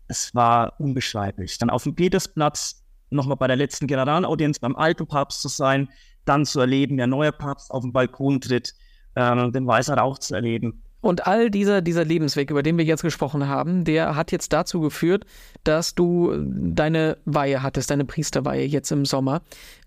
es 0.08 0.34
war 0.34 0.78
unbeschreiblich. 0.80 1.56
Dann 1.58 1.70
auf 1.70 1.84
dem 1.84 1.94
Petersplatz 1.94 2.79
nochmal 3.10 3.36
bei 3.36 3.46
der 3.46 3.56
letzten 3.56 3.86
Generalaudienz 3.86 4.58
beim 4.58 4.76
alten 4.76 5.06
Papst 5.06 5.42
zu 5.42 5.48
sein, 5.48 5.88
dann 6.24 6.44
zu 6.44 6.60
erleben, 6.60 6.96
der 6.96 7.06
neue 7.06 7.32
Papst 7.32 7.70
auf 7.70 7.82
dem 7.82 7.92
Balkon 7.92 8.40
tritt, 8.40 8.74
äh, 9.14 9.50
den 9.50 9.66
Weißer 9.66 9.94
Rauch 9.94 10.18
zu 10.18 10.34
erleben. 10.34 10.82
Und 11.00 11.26
all 11.26 11.50
dieser, 11.50 11.80
dieser 11.80 12.04
Lebensweg, 12.04 12.50
über 12.50 12.62
den 12.62 12.76
wir 12.76 12.84
jetzt 12.84 13.02
gesprochen 13.02 13.48
haben, 13.48 13.84
der 13.84 14.16
hat 14.16 14.32
jetzt 14.32 14.52
dazu 14.52 14.80
geführt, 14.80 15.24
dass 15.64 15.94
du 15.94 16.34
deine 16.46 17.16
Weihe 17.24 17.62
hattest, 17.62 17.90
deine 17.90 18.04
Priesterweihe 18.04 18.66
jetzt 18.66 18.92
im 18.92 19.06
Sommer. 19.06 19.40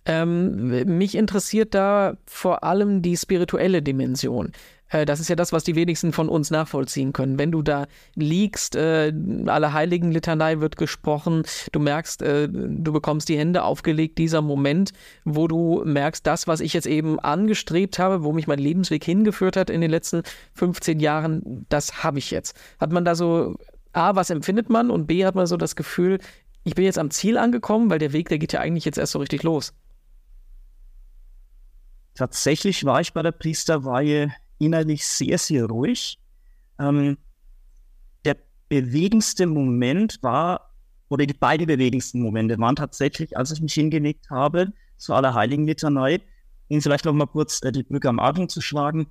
Ähm, 0.05 0.97
mich 0.97 1.15
interessiert 1.15 1.75
da 1.75 2.17
vor 2.25 2.63
allem 2.63 3.03
die 3.03 3.15
spirituelle 3.15 3.83
Dimension. 3.83 4.53
Äh, 4.93 5.06
das 5.06 5.19
ist 5.19 5.27
ja 5.27 5.36
das, 5.36 5.51
was 5.51 5.63
die 5.63 5.75
wenigsten 5.75 6.13
von 6.13 6.29
uns 6.29 6.51
nachvollziehen 6.51 7.12
können. 7.12 7.38
Wenn 7.38 7.51
du 7.51 7.62
da 7.62 7.88
liegst, 8.15 8.75
äh, 8.75 9.12
alle 9.47 9.73
Heiligen 9.73 10.12
Litanei 10.12 10.60
wird 10.62 10.77
gesprochen, 10.77 11.43
du 11.71 11.79
merkst, 11.79 12.21
äh, 12.21 12.47
du 12.49 12.93
bekommst 12.93 13.27
die 13.27 13.38
Hände 13.38 13.63
aufgelegt, 13.63 14.17
dieser 14.17 14.41
Moment, 14.41 14.93
wo 15.25 15.47
du 15.47 15.84
merkst, 15.84 16.25
das, 16.25 16.47
was 16.47 16.62
ich 16.62 16.73
jetzt 16.73 16.88
eben 16.88 17.19
angestrebt 17.19 17.99
habe, 17.99 18.23
wo 18.23 18.32
mich 18.32 18.47
mein 18.47 18.60
Lebensweg 18.60 19.03
hingeführt 19.03 19.58
hat 19.58 19.69
in 19.69 19.82
den 19.82 19.91
letzten 19.91 20.21
15 20.53 20.99
Jahren, 20.99 21.65
das 21.69 22.03
habe 22.03 22.19
ich 22.19 22.32
jetzt. 22.32 22.56
Hat 22.79 22.91
man 22.91 23.03
da 23.03 23.15
so, 23.15 23.56
A, 23.91 24.15
was 24.15 24.29
empfindet 24.29 24.69
man 24.69 24.91
und 24.91 25.08
B, 25.08 25.25
hat 25.25 25.36
man 25.36 25.47
so 25.47 25.58
das 25.58 25.75
Gefühl, 25.75 26.19
ich 26.63 26.75
bin 26.75 26.86
jetzt 26.86 26.99
am 26.99 27.12
Ziel 27.12 27.38
angekommen, 27.38 27.89
weil 27.89 27.99
der 27.99 28.13
Weg, 28.13 28.29
der 28.29 28.38
geht 28.38 28.53
ja 28.53 28.62
eigentlich 28.62 28.86
jetzt 28.86 28.97
erst 28.97 29.12
so 29.13 29.19
richtig 29.19 29.43
los. 29.43 29.73
Tatsächlich 32.15 32.86
war 32.86 33.01
ich 33.01 33.13
bei 33.13 33.23
der 33.23 33.32
Priesterweihe 33.32 34.32
innerlich 34.65 35.06
sehr, 35.06 35.38
sehr 35.38 35.65
ruhig. 35.65 36.19
Ähm, 36.80 37.17
der 38.26 38.38
bewegendste 38.69 39.45
Moment 39.47 40.19
war, 40.21 40.71
oder 41.10 41.26
die 41.26 41.34
beiden 41.34 41.67
bewegendsten 41.67 42.21
Momente 42.21 42.58
waren 42.58 42.76
tatsächlich, 42.76 43.38
als 43.38 43.52
ich 43.52 43.62
mich 43.62 43.73
hingelegt 43.73 44.30
habe 44.30 44.73
zu 44.97 45.13
aller 45.13 45.34
Heiligen 45.34 45.67
Litanei, 45.67 46.21
Ihnen 46.69 46.82
vielleicht 46.82 47.06
noch 47.06 47.13
mal 47.13 47.28
kurz 47.28 47.62
äh, 47.63 47.71
die 47.71 47.84
Brücke 47.84 48.10
am 48.10 48.19
Atem 48.19 48.49
zu 48.49 48.62
schlagen. 48.62 49.08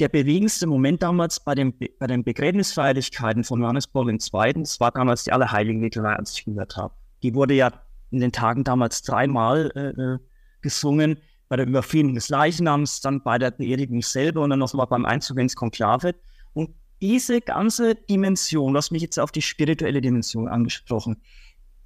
Der 0.00 0.08
bewegendste 0.08 0.66
Moment 0.66 1.02
damals 1.02 1.40
bei, 1.40 1.54
dem, 1.54 1.72
bei 1.98 2.06
den 2.06 2.24
Begräbnisfeierlichkeiten 2.24 3.44
von 3.44 3.60
Johannes 3.60 3.86
Paul 3.86 4.10
II. 4.10 4.52
Das 4.54 4.80
war 4.80 4.90
damals 4.90 5.24
die 5.24 5.32
Allerheiligen 5.32 5.82
Litanei, 5.82 6.14
als 6.14 6.32
ich 6.36 6.44
gehört 6.44 6.76
habe. 6.76 6.94
Die 7.22 7.34
wurde 7.34 7.54
ja 7.54 7.72
in 8.10 8.20
den 8.20 8.32
Tagen 8.32 8.64
damals 8.64 9.02
dreimal 9.02 9.70
äh, 9.74 10.02
äh 10.02 10.18
gesungen 10.62 11.18
bei 11.48 11.56
der 11.56 11.66
Überführung 11.66 12.14
des 12.14 12.28
Leichnams, 12.28 13.00
dann 13.00 13.22
bei 13.22 13.38
der 13.38 13.50
Beerdigung 13.50 14.02
selber 14.02 14.42
und 14.42 14.50
dann 14.50 14.58
noch 14.58 14.72
mal 14.74 14.86
beim 14.86 15.04
Einzug 15.04 15.38
ins 15.38 15.54
Konklave. 15.54 16.14
Und 16.52 16.70
diese 17.00 17.40
ganze 17.40 17.94
Dimension, 17.94 18.76
hast 18.76 18.90
mich 18.90 19.02
jetzt 19.02 19.18
auf 19.18 19.30
die 19.30 19.42
spirituelle 19.42 20.00
Dimension 20.00 20.48
angesprochen, 20.48 21.20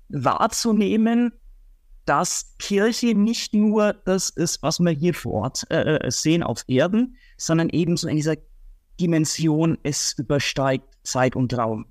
wahrzunehmen, 0.08 1.32
dass 2.06 2.56
Kirche 2.58 3.14
nicht 3.14 3.54
nur 3.54 3.92
das 3.92 4.30
ist, 4.30 4.62
was 4.62 4.80
wir 4.80 4.90
hier 4.90 5.14
vor 5.14 5.42
Ort 5.42 5.70
äh, 5.70 5.96
äh 5.96 6.10
sehen 6.10 6.42
auf 6.42 6.64
Erden, 6.66 7.16
sondern 7.36 7.68
ebenso 7.68 8.08
in 8.08 8.16
dieser 8.16 8.36
Dimension, 8.98 9.78
es 9.82 10.14
übersteigt 10.18 10.86
Zeit 11.02 11.36
und 11.36 11.56
Raum. 11.56 11.86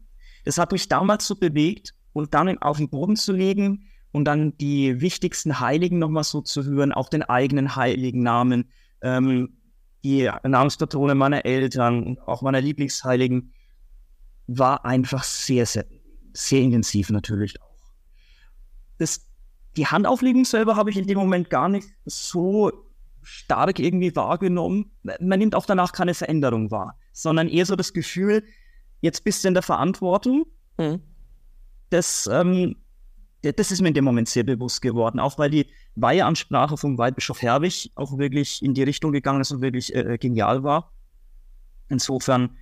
Das 0.46 0.58
hat 0.58 0.72
mich 0.72 0.88
damals 0.88 1.28
so 1.28 1.36
bewegt 1.36 1.94
und 2.14 2.34
dann 2.34 2.58
auf 2.60 2.78
den 2.78 2.90
Boden 2.90 3.16
zu 3.16 3.34
legen 3.34 3.88
und 4.12 4.26
dann 4.26 4.58
die 4.58 5.02
wichtigsten 5.02 5.60
Heiligen 5.60 6.00
nochmal 6.00 6.24
so 6.24 6.42
zu 6.42 6.64
hören, 6.64 6.92
auch 6.92 7.10
den 7.10 7.24
eigenen 7.24 7.76
heiligen 7.76 8.24
Namen, 8.24 8.70
ähm, 9.02 9.58
die 10.04 10.30
Namenspatrone 10.44 11.16
meiner 11.16 11.46
Eltern, 11.46 12.18
auch 12.26 12.42
meiner 12.42 12.62
Lieblingsheiligen, 12.62 13.54
war 14.48 14.86
einfach 14.86 15.24
sehr, 15.24 15.66
sehr, 15.66 15.86
sehr 16.34 16.62
intensiv 16.62 17.10
natürlich 17.10 17.62
auch. 17.62 17.68
Das, 18.98 19.28
die 19.78 19.86
Handauflegung 19.86 20.46
selber 20.46 20.76
habe 20.76 20.90
ich 20.90 20.98
in 20.98 21.08
dem 21.08 21.18
Moment 21.18 21.50
gar 21.50 21.70
nicht 21.70 21.88
so 22.06 22.72
stark 23.22 23.80
irgendwie 23.80 24.16
wahrgenommen. 24.16 24.92
Man 25.04 25.40
nimmt 25.40 25.54
auch 25.54 25.66
danach 25.66 25.92
keine 25.92 26.14
Veränderung 26.14 26.72
wahr, 26.72 26.98
sondern 27.12 27.48
eher 27.48 27.66
so 27.66 27.76
das 27.76 27.94
Gefühl, 27.94 28.44
jetzt 29.02 29.24
bist 29.24 29.44
du 29.44 29.50
in 29.50 29.54
der 29.54 29.64
Verantwortung. 29.64 30.46
Mhm. 30.78 31.02
Das, 31.90 32.28
ähm, 32.32 32.76
das 33.42 33.72
ist 33.72 33.82
mir 33.82 33.90
in 33.90 33.94
dem 33.94 34.06
Moment 34.06 34.28
sehr 34.28 34.44
bewusst 34.44 34.82
geworden, 34.82 35.20
auch 35.20 35.38
weil 35.38 35.50
die 35.50 35.68
Weiheansprache 35.96 36.78
vom 36.78 36.98
Weihbischof 36.98 37.42
Herwig 37.42 37.92
auch 37.96 38.18
wirklich 38.18 38.62
in 38.62 38.74
die 38.74 38.84
Richtung 38.84 39.12
gegangen 39.12 39.42
ist 39.42 39.52
und 39.52 39.62
wirklich 39.62 39.96
äh, 39.96 40.18
genial 40.18 40.64
war. 40.64 40.92
Insofern, 41.88 42.58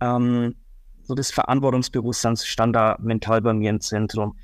ähm, 0.00 0.54
so 1.02 1.14
das 1.14 1.30
Verantwortungsbewusstsein 1.30 2.36
stand 2.36 2.74
da 2.74 2.96
mental 3.00 3.42
bei 3.42 3.52
mir 3.52 3.70
im 3.70 3.80
Zentrum. 3.80 4.36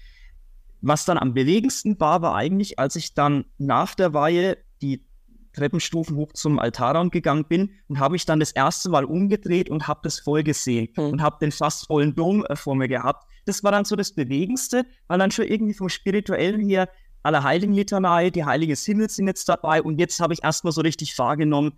Was 0.80 1.04
dann 1.04 1.18
am 1.18 1.34
bewegendsten 1.34 1.98
war, 1.98 2.22
war 2.22 2.34
eigentlich, 2.34 2.78
als 2.78 2.96
ich 2.96 3.14
dann 3.14 3.46
nach 3.58 3.94
der 3.94 4.12
Weihe 4.12 4.58
die 4.82 5.04
Treppenstufen 5.52 6.16
hoch 6.16 6.32
zum 6.34 6.58
Altarraum 6.58 7.10
gegangen 7.10 7.44
bin 7.44 7.70
und 7.88 7.98
habe 7.98 8.16
ich 8.16 8.26
dann 8.26 8.40
das 8.40 8.52
erste 8.52 8.90
Mal 8.90 9.04
umgedreht 9.04 9.70
und 9.70 9.88
habe 9.88 10.00
das 10.02 10.20
voll 10.20 10.42
gesehen 10.42 10.88
mhm. 10.96 11.04
und 11.04 11.22
habe 11.22 11.38
den 11.40 11.52
fast 11.52 11.86
vollen 11.86 12.14
Dom 12.14 12.44
äh, 12.44 12.56
vor 12.56 12.76
mir 12.76 12.88
gehabt. 12.88 13.26
Das 13.48 13.64
war 13.64 13.72
dann 13.72 13.84
so 13.84 13.96
das 13.96 14.12
Bewegendste, 14.12 14.84
weil 15.06 15.18
dann 15.18 15.30
schon 15.30 15.46
irgendwie 15.46 15.74
vom 15.74 15.88
Spirituellen 15.88 16.60
her 16.60 16.88
alle 17.22 17.42
Heiligenlitanei, 17.42 18.30
die 18.30 18.44
Heiligen 18.44 18.76
Himmels 18.76 19.16
sind 19.16 19.26
jetzt 19.26 19.48
dabei 19.48 19.82
und 19.82 19.98
jetzt 19.98 20.20
habe 20.20 20.34
ich 20.34 20.44
erstmal 20.44 20.72
so 20.72 20.82
richtig 20.82 21.18
wahrgenommen, 21.18 21.72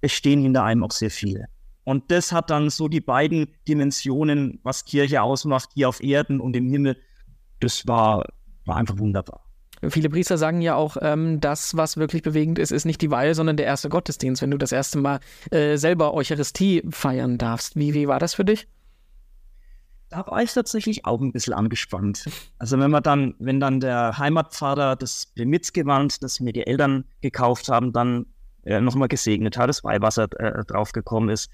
es 0.00 0.12
stehen 0.12 0.42
hinter 0.42 0.64
einem 0.64 0.82
auch 0.82 0.92
sehr 0.92 1.10
viele. 1.10 1.46
Und 1.84 2.10
das 2.10 2.32
hat 2.32 2.50
dann 2.50 2.70
so 2.70 2.88
die 2.88 3.00
beiden 3.00 3.48
Dimensionen, 3.68 4.60
was 4.62 4.84
Kirche 4.84 5.22
ausmacht, 5.22 5.70
hier 5.74 5.88
auf 5.88 6.02
Erden 6.02 6.40
und 6.40 6.56
im 6.56 6.68
Himmel, 6.68 6.96
das 7.60 7.86
war, 7.86 8.24
war 8.64 8.76
einfach 8.76 8.98
wunderbar. 8.98 9.44
Viele 9.88 10.10
Priester 10.10 10.36
sagen 10.36 10.60
ja 10.60 10.74
auch, 10.74 10.96
ähm, 11.00 11.40
das, 11.40 11.76
was 11.76 11.96
wirklich 11.96 12.22
bewegend 12.22 12.58
ist, 12.58 12.70
ist 12.70 12.84
nicht 12.84 13.00
die 13.00 13.10
Weihe, 13.10 13.34
sondern 13.34 13.56
der 13.56 13.66
erste 13.66 13.88
Gottesdienst, 13.88 14.42
wenn 14.42 14.50
du 14.50 14.58
das 14.58 14.72
erste 14.72 14.98
Mal 14.98 15.20
äh, 15.50 15.76
selber 15.76 16.12
Eucharistie 16.12 16.82
feiern 16.90 17.38
darfst. 17.38 17.76
Wie, 17.76 17.94
wie 17.94 18.06
war 18.06 18.18
das 18.18 18.34
für 18.34 18.44
dich? 18.44 18.68
Da 20.10 20.26
war 20.26 20.42
ich 20.42 20.52
tatsächlich 20.52 21.04
auch 21.06 21.20
ein 21.20 21.30
bisschen 21.30 21.52
angespannt. 21.52 22.28
Also 22.58 22.78
wenn 22.80 22.90
man 22.90 23.02
dann, 23.02 23.36
wenn 23.38 23.60
dann 23.60 23.78
der 23.78 24.18
Heimatvater 24.18 24.96
das 24.96 25.26
Primitzgewand, 25.36 26.22
das 26.22 26.40
mir 26.40 26.52
die 26.52 26.66
Eltern 26.66 27.04
gekauft 27.20 27.68
haben, 27.68 27.92
dann 27.92 28.26
äh, 28.64 28.80
nochmal 28.80 29.06
gesegnet 29.06 29.56
hat, 29.56 29.68
das 29.68 29.84
Weihwasser 29.84 30.28
äh, 30.40 30.64
draufgekommen 30.64 31.30
ist. 31.30 31.48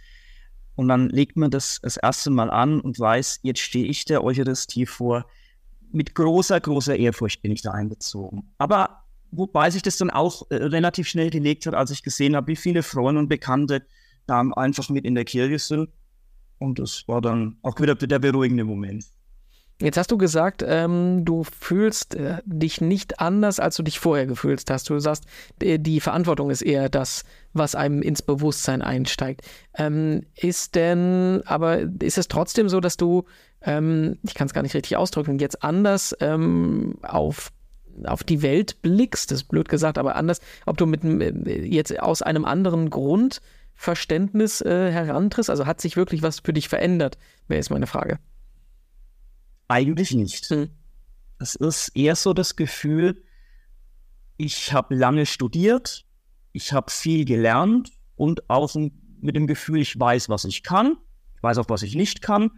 Und 0.74 0.88
dann 0.88 1.10
legt 1.10 1.36
man 1.36 1.50
das 1.50 1.80
das 1.82 1.98
erste 1.98 2.30
Mal 2.30 2.50
an 2.50 2.80
und 2.80 2.98
weiß, 2.98 3.40
jetzt 3.42 3.60
stehe 3.60 3.86
ich 3.86 4.06
der 4.06 4.24
Eucharistie 4.24 4.86
vor 4.86 5.26
mit 5.92 6.14
großer, 6.14 6.58
großer 6.58 6.96
Ehrfurcht 6.96 7.42
bin 7.42 7.52
ich 7.52 7.62
da 7.62 7.72
einbezogen. 7.72 8.52
Aber 8.58 9.04
wobei 9.30 9.70
sich 9.70 9.82
das 9.82 9.98
dann 9.98 10.10
auch 10.10 10.50
äh, 10.50 10.56
relativ 10.56 11.08
schnell 11.08 11.28
gelegt 11.28 11.66
hat, 11.66 11.74
als 11.74 11.90
ich 11.90 12.02
gesehen 12.02 12.34
habe, 12.36 12.48
wie 12.48 12.56
viele 12.56 12.82
Freunde 12.82 13.20
und 13.20 13.28
Bekannte 13.28 13.86
da 14.26 14.40
einfach 14.40 14.88
mit 14.88 15.04
in 15.04 15.14
der 15.14 15.24
Kirche 15.24 15.58
sind. 15.58 15.90
Und 16.58 16.78
das 16.78 17.04
war 17.06 17.20
dann 17.20 17.56
auch 17.62 17.78
wieder 17.80 17.94
der 17.94 18.18
beruhigende 18.18 18.64
Moment. 18.64 19.04
Jetzt 19.78 19.98
hast 19.98 20.10
du 20.10 20.16
gesagt, 20.16 20.64
ähm, 20.66 21.26
du 21.26 21.44
fühlst 21.44 22.14
äh, 22.14 22.38
dich 22.46 22.80
nicht 22.80 23.20
anders, 23.20 23.60
als 23.60 23.76
du 23.76 23.82
dich 23.82 23.98
vorher 23.98 24.24
gefühlt 24.26 24.62
hast. 24.70 24.88
Du 24.88 24.98
sagst, 24.98 25.26
äh, 25.60 25.78
die 25.78 26.00
Verantwortung 26.00 26.48
ist 26.48 26.62
eher 26.62 26.88
das, 26.88 27.24
was 27.52 27.74
einem 27.74 28.00
ins 28.00 28.22
Bewusstsein 28.22 28.80
einsteigt. 28.80 29.42
Ähm, 29.76 30.24
ist 30.34 30.76
denn, 30.76 31.42
aber 31.44 31.80
ist 32.00 32.16
es 32.16 32.28
trotzdem 32.28 32.70
so, 32.70 32.80
dass 32.80 32.96
du, 32.96 33.24
ähm, 33.60 34.18
ich 34.22 34.32
kann 34.32 34.46
es 34.46 34.54
gar 34.54 34.62
nicht 34.62 34.74
richtig 34.74 34.96
ausdrücken, 34.96 35.38
jetzt 35.38 35.62
anders 35.62 36.16
ähm, 36.20 36.98
auf 37.02 37.52
auf 38.04 38.22
die 38.22 38.42
Welt 38.42 38.82
blickst, 38.82 39.30
das 39.30 39.40
ist 39.40 39.48
blöd 39.48 39.70
gesagt, 39.70 39.96
aber 39.96 40.16
anders, 40.16 40.40
ob 40.66 40.76
du 40.76 40.84
mit 40.84 41.02
äh, 41.02 41.62
jetzt 41.64 41.98
aus 41.98 42.20
einem 42.20 42.44
anderen 42.44 42.90
Grundverständnis 43.76 44.62
äh, 44.62 44.90
herantrittst, 44.90 45.50
also 45.50 45.66
hat 45.66 45.80
sich 45.80 45.96
wirklich 45.96 46.22
was 46.22 46.40
für 46.40 46.52
dich 46.52 46.68
verändert, 46.68 47.18
wäre 47.46 47.58
jetzt 47.58 47.70
meine 47.70 47.86
Frage. 47.86 48.18
Eigentlich 49.68 50.12
nicht. 50.12 50.46
Hm. 50.46 50.70
Es 51.38 51.54
ist 51.54 51.90
eher 51.94 52.16
so 52.16 52.32
das 52.32 52.56
Gefühl, 52.56 53.22
ich 54.38 54.72
habe 54.72 54.94
lange 54.94 55.26
studiert, 55.26 56.04
ich 56.52 56.72
habe 56.72 56.90
viel 56.90 57.24
gelernt 57.24 57.92
und 58.16 58.48
auch 58.48 58.74
mit 59.20 59.36
dem 59.36 59.46
Gefühl, 59.46 59.80
ich 59.80 59.98
weiß, 59.98 60.28
was 60.30 60.44
ich 60.44 60.62
kann, 60.62 60.96
ich 61.36 61.42
weiß 61.42 61.58
auch, 61.58 61.68
was 61.68 61.82
ich 61.82 61.94
nicht 61.94 62.22
kann 62.22 62.50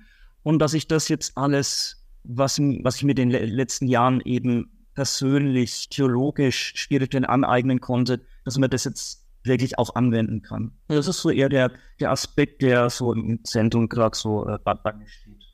und 0.43 0.61
dass 0.61 0.75
ich 0.75 0.87
das 0.87 1.09
jetzt 1.09 1.37
alles, 1.37 2.05
was, 2.23 2.59
was 2.59 2.97
ich 2.97 3.05
mit 3.05 3.19
den 3.19 3.31
letzten 3.31 3.87
Jahren 3.87 4.21
eben 4.23 4.71
persönlich, 4.95 5.89
theologisch, 5.89 6.73
spirituell 6.77 7.27
aneignen 7.27 7.81
konnte, 7.81 8.25
dass 8.45 8.57
man 8.59 8.71
das 8.71 8.85
jetzt 8.85 9.28
wirklich 9.45 9.79
auch 9.79 9.95
anwenden 9.95 10.43
kann. 10.43 10.73
Das 10.89 11.09
ist 11.09 11.21
so 11.21 11.31
eher 11.31 11.49
der, 11.49 11.73
der 12.01 12.11
Aspekt, 12.11 12.63
der 12.63 12.91
so 12.91 13.13
im 13.13 13.45
Zentrum 13.45 13.89
gerade 13.89 14.17
so 14.17 14.47
äh, 14.47 14.59
steht. 15.07 15.49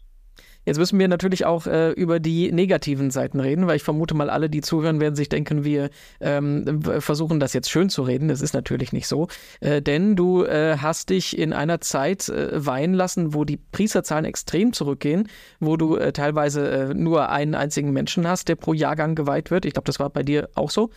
Jetzt 0.66 0.78
müssen 0.78 0.98
wir 0.98 1.08
natürlich 1.08 1.44
auch 1.44 1.66
äh, 1.66 1.90
über 1.90 2.20
die 2.20 2.50
negativen 2.50 3.10
Seiten 3.10 3.40
reden, 3.40 3.66
weil 3.66 3.76
ich 3.76 3.82
vermute 3.82 4.14
mal, 4.14 4.30
alle, 4.30 4.48
die 4.48 4.62
zuhören, 4.62 4.98
werden 4.98 5.14
sich 5.14 5.28
denken, 5.28 5.64
wir 5.64 5.90
ähm, 6.20 6.80
versuchen 7.00 7.38
das 7.38 7.52
jetzt 7.52 7.70
schön 7.70 7.90
zu 7.90 8.02
reden. 8.02 8.28
Das 8.28 8.40
ist 8.40 8.54
natürlich 8.54 8.92
nicht 8.92 9.06
so. 9.06 9.28
Äh, 9.60 9.82
denn 9.82 10.16
du 10.16 10.44
äh, 10.44 10.78
hast 10.78 11.10
dich 11.10 11.36
in 11.36 11.52
einer 11.52 11.80
Zeit 11.80 12.30
äh, 12.30 12.64
weihen 12.64 12.94
lassen, 12.94 13.34
wo 13.34 13.44
die 13.44 13.58
Priesterzahlen 13.58 14.24
extrem 14.24 14.72
zurückgehen, 14.72 15.28
wo 15.60 15.76
du 15.76 15.96
äh, 15.96 16.12
teilweise 16.12 16.70
äh, 16.70 16.94
nur 16.94 17.28
einen 17.28 17.54
einzigen 17.54 17.92
Menschen 17.92 18.26
hast, 18.26 18.48
der 18.48 18.56
pro 18.56 18.72
Jahrgang 18.72 19.14
geweiht 19.14 19.50
wird. 19.50 19.66
Ich 19.66 19.74
glaube, 19.74 19.86
das 19.86 20.00
war 20.00 20.08
bei 20.08 20.22
dir 20.22 20.48
auch 20.54 20.70
so. 20.70 20.90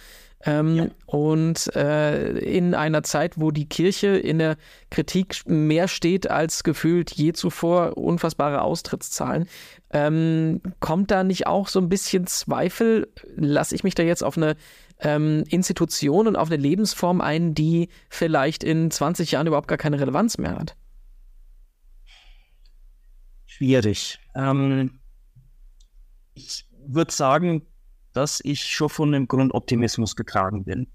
Ähm, 0.45 0.75
ja. 0.75 0.87
Und 1.07 1.75
äh, 1.75 2.37
in 2.37 2.75
einer 2.75 3.03
Zeit, 3.03 3.39
wo 3.39 3.51
die 3.51 3.67
Kirche 3.67 4.09
in 4.09 4.37
der 4.37 4.57
Kritik 4.91 5.41
mehr 5.47 5.87
steht 5.87 6.29
als 6.29 6.63
gefühlt 6.63 7.11
je 7.11 7.33
zuvor, 7.33 7.97
unfassbare 7.97 8.61
Austrittszahlen, 8.61 9.47
ähm, 9.91 10.61
kommt 10.79 11.11
da 11.11 11.23
nicht 11.23 11.47
auch 11.47 11.67
so 11.67 11.79
ein 11.79 11.89
bisschen 11.89 12.27
Zweifel? 12.27 13.11
Lasse 13.35 13.73
ich 13.73 13.83
mich 13.83 13.95
da 13.95 14.03
jetzt 14.03 14.23
auf 14.23 14.37
eine 14.37 14.55
ähm, 14.99 15.43
Institution 15.49 16.27
und 16.27 16.35
auf 16.35 16.49
eine 16.49 16.61
Lebensform 16.61 17.19
ein, 17.21 17.55
die 17.55 17.89
vielleicht 18.09 18.63
in 18.63 18.91
20 18.91 19.31
Jahren 19.31 19.47
überhaupt 19.47 19.67
gar 19.67 19.77
keine 19.77 19.99
Relevanz 19.99 20.37
mehr 20.37 20.55
hat? 20.55 20.75
Schwierig. 23.47 24.19
Ähm, 24.35 24.99
ich 26.35 26.65
würde 26.85 27.11
sagen, 27.11 27.65
dass 28.17 28.41
ich 28.43 28.63
schon 28.63 28.89
von 28.89 29.13
einem 29.13 29.27
Grundoptimismus 29.27 30.15
getragen 30.15 30.63
bin. 30.63 30.87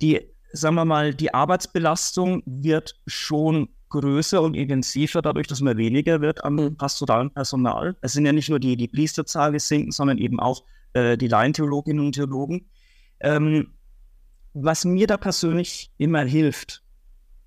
Die, 0.00 0.20
sagen 0.52 0.76
wir 0.76 0.84
mal, 0.84 1.12
die 1.12 1.34
Arbeitsbelastung 1.34 2.44
wird 2.46 3.00
schon 3.08 3.68
größer 3.88 4.40
und 4.40 4.54
intensiver, 4.54 5.22
dadurch, 5.22 5.48
dass 5.48 5.60
man 5.60 5.76
weniger 5.76 6.20
wird 6.20 6.44
am 6.44 6.54
mhm. 6.54 6.76
pastoralen 6.76 7.32
Personal. 7.32 7.96
Es 8.00 8.12
sind 8.12 8.26
ja 8.26 8.32
nicht 8.32 8.48
nur 8.48 8.60
die, 8.60 8.76
die 8.76 8.86
Priesterzahl 8.86 9.50
gesinken, 9.50 9.90
sondern 9.90 10.18
eben 10.18 10.38
auch 10.38 10.62
äh, 10.92 11.18
die 11.18 11.26
Laientheologinnen 11.26 12.06
und 12.06 12.12
Theologen. 12.12 12.70
Ähm, 13.18 13.72
was 14.54 14.84
mir 14.84 15.08
da 15.08 15.16
persönlich 15.16 15.90
immer 15.98 16.22
hilft, 16.22 16.84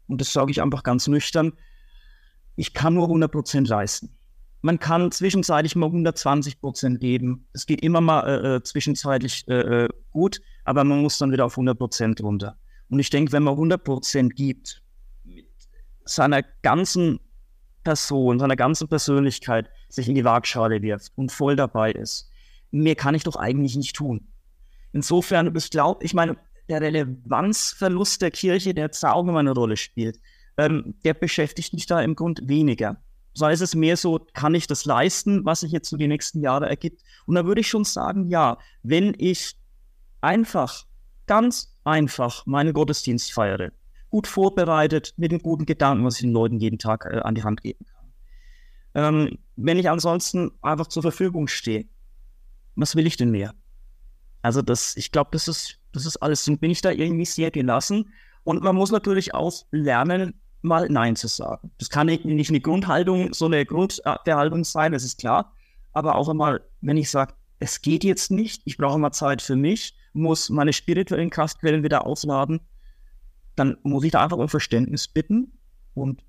und 0.08 0.20
das 0.20 0.34
sage 0.34 0.52
ich 0.52 0.62
einfach 0.62 0.84
ganz 0.84 1.08
nüchtern, 1.08 1.54
ich 2.58 2.74
kann 2.74 2.96
nur 2.96 3.06
100 3.06 3.32
Prozent 3.32 3.70
leisten. 3.70 4.14
Man 4.62 4.80
kann 4.80 5.12
zwischenzeitlich 5.12 5.76
mal 5.76 5.86
120 5.86 6.60
Prozent 6.60 7.00
geben. 7.00 7.48
Es 7.54 7.66
geht 7.66 7.82
immer 7.82 8.02
mal 8.02 8.28
äh, 8.28 8.56
äh, 8.56 8.64
zwischenzeitlich 8.64 9.48
äh, 9.48 9.86
äh 9.86 9.90
gut, 10.12 10.42
aber 10.66 10.84
man 10.84 11.02
muss 11.02 11.18
dann 11.18 11.32
wieder 11.32 11.46
auf 11.46 11.54
100 11.54 11.78
Prozent 11.78 12.22
runter. 12.22 12.58
Und 12.90 13.00
ich 13.00 13.10
denke, 13.10 13.32
wenn 13.32 13.44
man 13.44 13.54
100 13.54 13.84
Prozent 13.84 14.36
gibt, 14.36 14.82
mit 15.24 15.48
seiner 16.04 16.44
ganzen 16.62 17.20
Person, 17.84 18.40
seiner 18.40 18.56
ganzen 18.56 18.88
Persönlichkeit 18.88 19.70
sich 19.88 20.10
in 20.10 20.16
die 20.16 20.26
Waagschale 20.26 20.82
wirft 20.82 21.14
und 21.16 21.32
voll 21.32 21.56
dabei 21.56 21.92
ist, 21.92 22.30
mehr 22.72 22.96
kann 22.96 23.16
ich 23.16 23.24
doch 23.24 23.36
eigentlich 23.36 23.78
nicht 23.78 23.96
tun. 23.96 24.28
Insofern, 24.92 25.56
ich 25.56 25.70
glaube, 25.70 26.04
ich 26.04 26.14
meine, 26.14 26.38
der 26.68 26.82
Relevanzverlust 26.82 28.22
der 28.22 28.32
Kirche, 28.32 28.74
der 28.74 28.86
jetzt 28.86 29.04
auch 29.06 29.24
immer 29.24 29.40
eine 29.40 29.52
Rolle 29.52 29.78
spielt, 29.78 30.20
ähm, 30.58 30.96
der 31.04 31.14
beschäftigt 31.14 31.74
mich 31.74 31.86
da 31.86 32.02
im 32.02 32.16
Grund 32.16 32.42
weniger 32.44 33.02
sei 33.34 33.54
es 33.54 33.76
mehr 33.76 33.98
so, 33.98 34.20
kann 34.34 34.56
ich 34.56 34.68
das 34.68 34.86
leisten, 34.86 35.46
was 35.46 35.62
sich 35.62 35.72
jetzt 35.72 35.90
so 35.90 35.98
die 35.98 36.08
nächsten 36.08 36.42
Jahre 36.42 36.68
ergibt? 36.68 37.04
Und 37.26 37.36
da 37.36 37.46
würde 37.46 37.62
ich 37.62 37.68
schon 37.68 37.84
sagen, 37.84 38.28
ja, 38.28 38.58
wenn 38.84 39.16
ich 39.18 39.56
einfach, 40.22 40.86
ganz 41.26 41.76
einfach 41.84 42.46
meinen 42.46 42.74
Gottesdienst 42.74 43.32
feiere, 43.32 43.72
gut 44.10 44.28
vorbereitet, 44.28 45.14
mit 45.18 45.32
den 45.32 45.40
guten 45.40 45.66
Gedanken, 45.66 46.04
was 46.04 46.16
ich 46.16 46.22
den 46.22 46.34
Leuten 46.34 46.60
jeden 46.60 46.80
Tag 46.80 47.06
äh, 47.06 47.20
an 47.20 47.36
die 47.36 47.44
Hand 47.44 47.62
geben 47.62 47.86
kann. 47.86 48.00
Ähm, 48.96 49.38
wenn 49.56 49.78
ich 49.78 49.90
ansonsten 49.90 50.52
einfach 50.62 50.88
zur 50.88 51.04
Verfügung 51.04 51.48
stehe, 51.48 51.86
was 52.76 52.96
will 52.96 53.06
ich 53.06 53.18
denn 53.18 53.30
mehr? 53.30 53.54
Also 54.42 54.62
das, 54.62 54.96
ich 54.98 55.12
glaube, 55.12 55.30
das 55.34 55.48
ist, 55.48 55.80
das 55.92 56.06
ist 56.06 56.18
alles. 56.18 56.46
Dann 56.46 56.58
bin 56.58 56.72
ich 56.72 56.82
da 56.82 56.92
irgendwie 56.92 57.26
sehr 57.26 57.52
gelassen. 57.52 58.14
Und 58.44 58.64
man 58.64 58.76
muss 58.76 58.92
natürlich 58.92 59.34
auch 59.34 59.66
lernen, 59.72 60.40
mal 60.62 60.88
Nein 60.90 61.16
zu 61.16 61.28
sagen. 61.28 61.72
Das 61.78 61.90
kann 61.90 62.08
nicht 62.08 62.26
eine 62.26 62.60
Grundhaltung, 62.60 63.34
so 63.34 63.46
eine 63.46 63.66
Grundhaltung 63.66 64.64
sein, 64.64 64.92
das 64.92 65.04
ist 65.04 65.20
klar. 65.20 65.54
Aber 65.94 66.16
auch 66.16 66.30
einmal, 66.30 66.62
wenn 66.82 66.98
ich 66.98 67.10
sage, 67.10 67.34
es 67.60 67.82
geht 67.82 68.04
jetzt 68.04 68.32
nicht, 68.32 68.62
ich 68.66 68.78
brauche 68.78 68.98
mal 68.98 69.12
Zeit 69.12 69.42
für 69.42 69.56
mich, 69.56 69.96
muss 70.14 70.50
meine 70.50 70.74
spirituellen 70.74 71.30
Kraftquellen 71.30 71.84
wieder 71.84 72.06
aufladen, 72.06 72.62
dann 73.56 73.78
muss 73.84 74.04
ich 74.04 74.12
da 74.12 74.24
einfach 74.24 74.38
um 74.38 74.50
Verständnis 74.50 75.08
bitten 75.08 75.58
und 75.94 76.24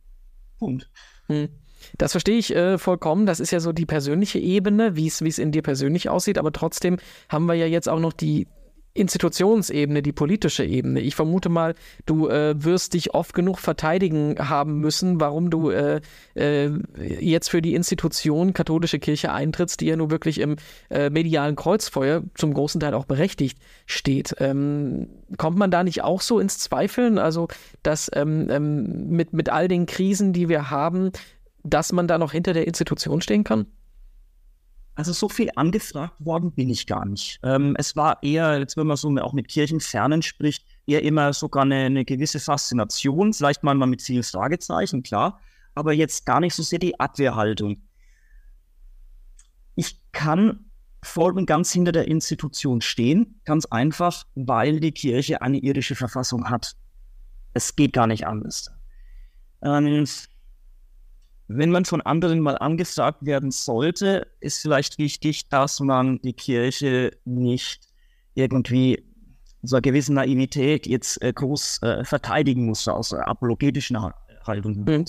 Punkt. 0.59 0.91
Hm. 1.27 1.49
Das 1.97 2.13
verstehe 2.13 2.37
ich 2.37 2.55
äh, 2.55 2.77
vollkommen. 2.77 3.25
Das 3.25 3.41
ist 3.41 3.53
ja 3.53 3.61
so 3.61 3.73
die 3.73 3.87
persönliche 3.87 4.39
Ebene, 4.39 4.97
wie 4.97 5.07
es 5.07 5.39
in 5.39 5.53
dir 5.53 5.63
persönlich 5.63 6.09
aussieht. 6.09 6.37
Aber 6.37 6.53
trotzdem 6.53 6.99
haben 7.29 7.47
wir 7.47 7.55
ja 7.55 7.67
jetzt 7.67 7.89
auch 7.89 8.01
noch 8.01 8.13
die 8.13 8.47
Institutionsebene, 8.93 10.03
die 10.03 10.13
politische 10.13 10.65
Ebene. 10.65 11.01
Ich 11.01 11.15
vermute 11.15 11.49
mal, 11.49 11.75
du 12.07 12.29
äh, 12.29 12.55
wirst 12.63 12.95
dich 12.95 13.15
oft 13.15 13.35
genug 13.35 13.59
verteidigen 13.59 14.37
haben 14.39 14.81
müssen, 14.81 15.21
warum 15.21 15.51
du 15.51 15.71
äh, 15.71 16.01
äh, 16.35 16.71
jetzt 17.21 17.51
für 17.51 17.63
die 17.63 17.75
Institution 17.75 18.53
katholische 18.53 18.99
Kirche 18.99 19.33
eintrittst, 19.33 19.81
die 19.81 19.87
ja 19.87 19.97
nun 19.97 20.11
wirklich 20.11 20.41
im 20.41 20.57
äh, 20.91 21.09
medialen 21.09 21.55
Kreuzfeuer 21.55 22.25
zum 22.35 22.53
großen 22.53 22.81
Teil 22.81 22.95
auch 22.95 23.05
berechtigt 23.05 23.59
steht. 23.87 24.35
Ähm, 24.39 25.09
kommt 25.37 25.57
man 25.57 25.71
da 25.71 25.85
nicht 25.85 26.03
auch 26.03 26.21
so 26.21 26.41
ins 26.41 26.59
Zweifeln? 26.59 27.19
Also, 27.19 27.47
dass 27.85 28.11
ähm, 28.13 28.49
ähm, 28.51 29.09
mit, 29.09 29.33
mit 29.33 29.51
all 29.51 29.69
den 29.69 29.87
Krisen, 29.87 30.33
die 30.33 30.49
wir 30.49 30.71
haben, 30.71 31.13
dass 31.63 31.93
man 31.93 32.09
da 32.09 32.19
noch 32.19 32.33
hinter 32.33 32.55
der 32.55 32.67
Institution 32.67 33.21
stehen 33.21 33.45
kann? 33.45 33.67
Also 35.01 35.15
so 35.15 35.31
viel 35.31 35.49
angefragt 35.57 36.13
worden 36.19 36.53
bin 36.53 36.69
ich 36.69 36.87
gar 36.87 37.07
nicht. 37.07 37.41
Ähm, 37.43 37.75
es 37.79 37.97
war 37.97 38.23
eher, 38.23 38.59
jetzt 38.59 38.77
wenn 38.77 38.87
man 38.87 38.99
so 38.99 39.09
auch 39.17 39.33
mit 39.33 39.49
Kirchenfernen 39.49 40.21
spricht, 40.21 40.63
eher 40.87 41.03
immer 41.03 41.33
sogar 41.33 41.63
eine, 41.63 41.87
eine 41.87 42.05
gewisse 42.05 42.39
Faszination, 42.39 43.33
vielleicht 43.33 43.63
mal 43.63 43.75
mit 43.75 44.03
vielen 44.03 44.23
Fragezeichen, 44.23 45.03
klar, 45.03 45.41
aber 45.75 45.95
jetzt 45.95 46.27
gar 46.27 46.41
nicht 46.41 46.55
so 46.55 46.63
sehr 46.63 46.81
die 46.81 47.01
Abwehrhaltung. 47.01 47.81
Ich 49.75 49.99
kann 50.13 50.67
voll 51.03 51.33
und 51.33 51.47
ganz 51.47 51.73
hinter 51.73 51.93
der 51.93 52.07
Institution 52.07 52.83
stehen, 52.83 53.41
ganz 53.47 53.65
einfach, 53.65 54.27
weil 54.35 54.81
die 54.81 54.93
Kirche 54.93 55.41
eine 55.41 55.57
irische 55.57 55.95
Verfassung 55.95 56.51
hat. 56.51 56.77
Es 57.55 57.75
geht 57.75 57.95
gar 57.95 58.07
nicht 58.07 58.27
anders. 58.27 58.71
Ähm, 59.63 60.05
wenn 61.53 61.71
man 61.71 61.85
von 61.85 62.01
anderen 62.01 62.41
mal 62.41 62.57
angesagt 62.57 63.27
werden 63.27 63.51
sollte, 63.51 64.29
ist 64.39 64.63
vielleicht 64.63 64.99
wichtig, 64.99 65.49
dass 65.49 65.81
man 65.81 66.21
die 66.23 66.33
Kirche 66.33 67.11
nicht 67.25 67.89
irgendwie 68.35 69.05
so 69.63 69.77
einer 69.77 69.83
gewissen 69.83 70.15
Naivität 70.15 70.87
jetzt 70.87 71.21
äh, 71.23 71.33
groß 71.33 71.83
äh, 71.83 72.05
verteidigen 72.05 72.67
muss, 72.67 72.87
aus 72.87 73.13
einer 73.13 73.27
apologetischen 73.27 73.99
Haltung, 74.47 74.85
mhm. 74.85 75.05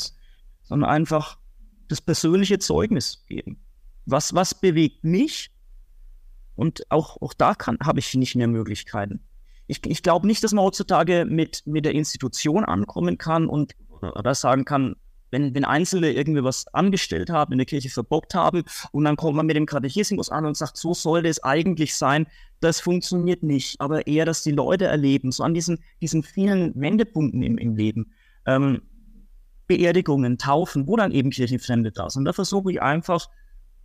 sondern 0.63 0.89
einfach 0.89 1.38
das 1.88 2.01
persönliche 2.01 2.58
Zeugnis 2.58 3.23
geben. 3.27 3.63
Was, 4.08 4.34
was 4.34 4.60
bewegt 4.60 5.04
mich? 5.04 5.51
Und 6.56 6.89
auch, 6.89 7.21
auch 7.21 7.34
da 7.34 7.56
habe 7.84 7.99
ich 7.99 8.13
nicht 8.15 8.36
mehr 8.36 8.47
Möglichkeiten. 8.47 9.21
Ich, 9.67 9.86
ich 9.86 10.01
glaube 10.01 10.25
nicht, 10.25 10.43
dass 10.43 10.54
man 10.54 10.65
heutzutage 10.65 11.25
mit, 11.25 11.62
mit 11.67 11.86
der 11.86 11.93
Institution 11.93 12.65
ankommen 12.65 13.19
kann 13.19 13.47
und 13.47 13.75
oder 14.01 14.34
sagen 14.34 14.65
kann, 14.65 14.95
wenn, 15.32 15.56
wenn 15.56 15.65
Einzelne 15.65 16.12
irgendwie 16.12 16.44
was 16.44 16.67
angestellt 16.74 17.30
haben, 17.30 17.54
in 17.54 17.58
der 17.58 17.65
Kirche 17.65 17.89
verbockt 17.89 18.36
haben 18.36 18.63
und 18.91 19.06
dann 19.06 19.15
kommt 19.15 19.36
man 19.36 19.46
mit 19.46 19.56
dem 19.56 19.65
Katechismus 19.65 20.30
an 20.30 20.46
und 20.46 20.56
sagt, 20.56 20.78
so 20.78 20.94
sollte 20.94 21.30
es 21.30 21.44
eigentlich 21.44 21.96
sein, 21.96 22.28
das 22.60 22.80
funktioniert 22.80 23.41
nicht. 23.41 23.82
Aber 23.82 24.06
eher, 24.06 24.26
dass 24.26 24.44
die 24.44 24.52
Leute 24.52 24.86
erleben, 24.86 25.32
so 25.32 25.44
an 25.44 25.54
diesen, 25.54 25.80
diesen 26.02 26.22
vielen 26.22 26.80
Wendepunkten 26.80 27.41
im, 27.41 27.58
im 27.58 27.76
Leben, 27.76 28.12
ähm, 28.46 28.82
Beerdigungen, 29.67 30.38
Taufen, 30.38 30.86
wo 30.88 30.98
dann 30.98 31.12
eben 31.12 31.30
Kirchenfremde 31.30 31.91
da 31.91 32.10
sind. 32.10 32.26
Da 32.26 32.34
versuche 32.34 32.74
ich 32.74 32.82
einfach 32.82 33.30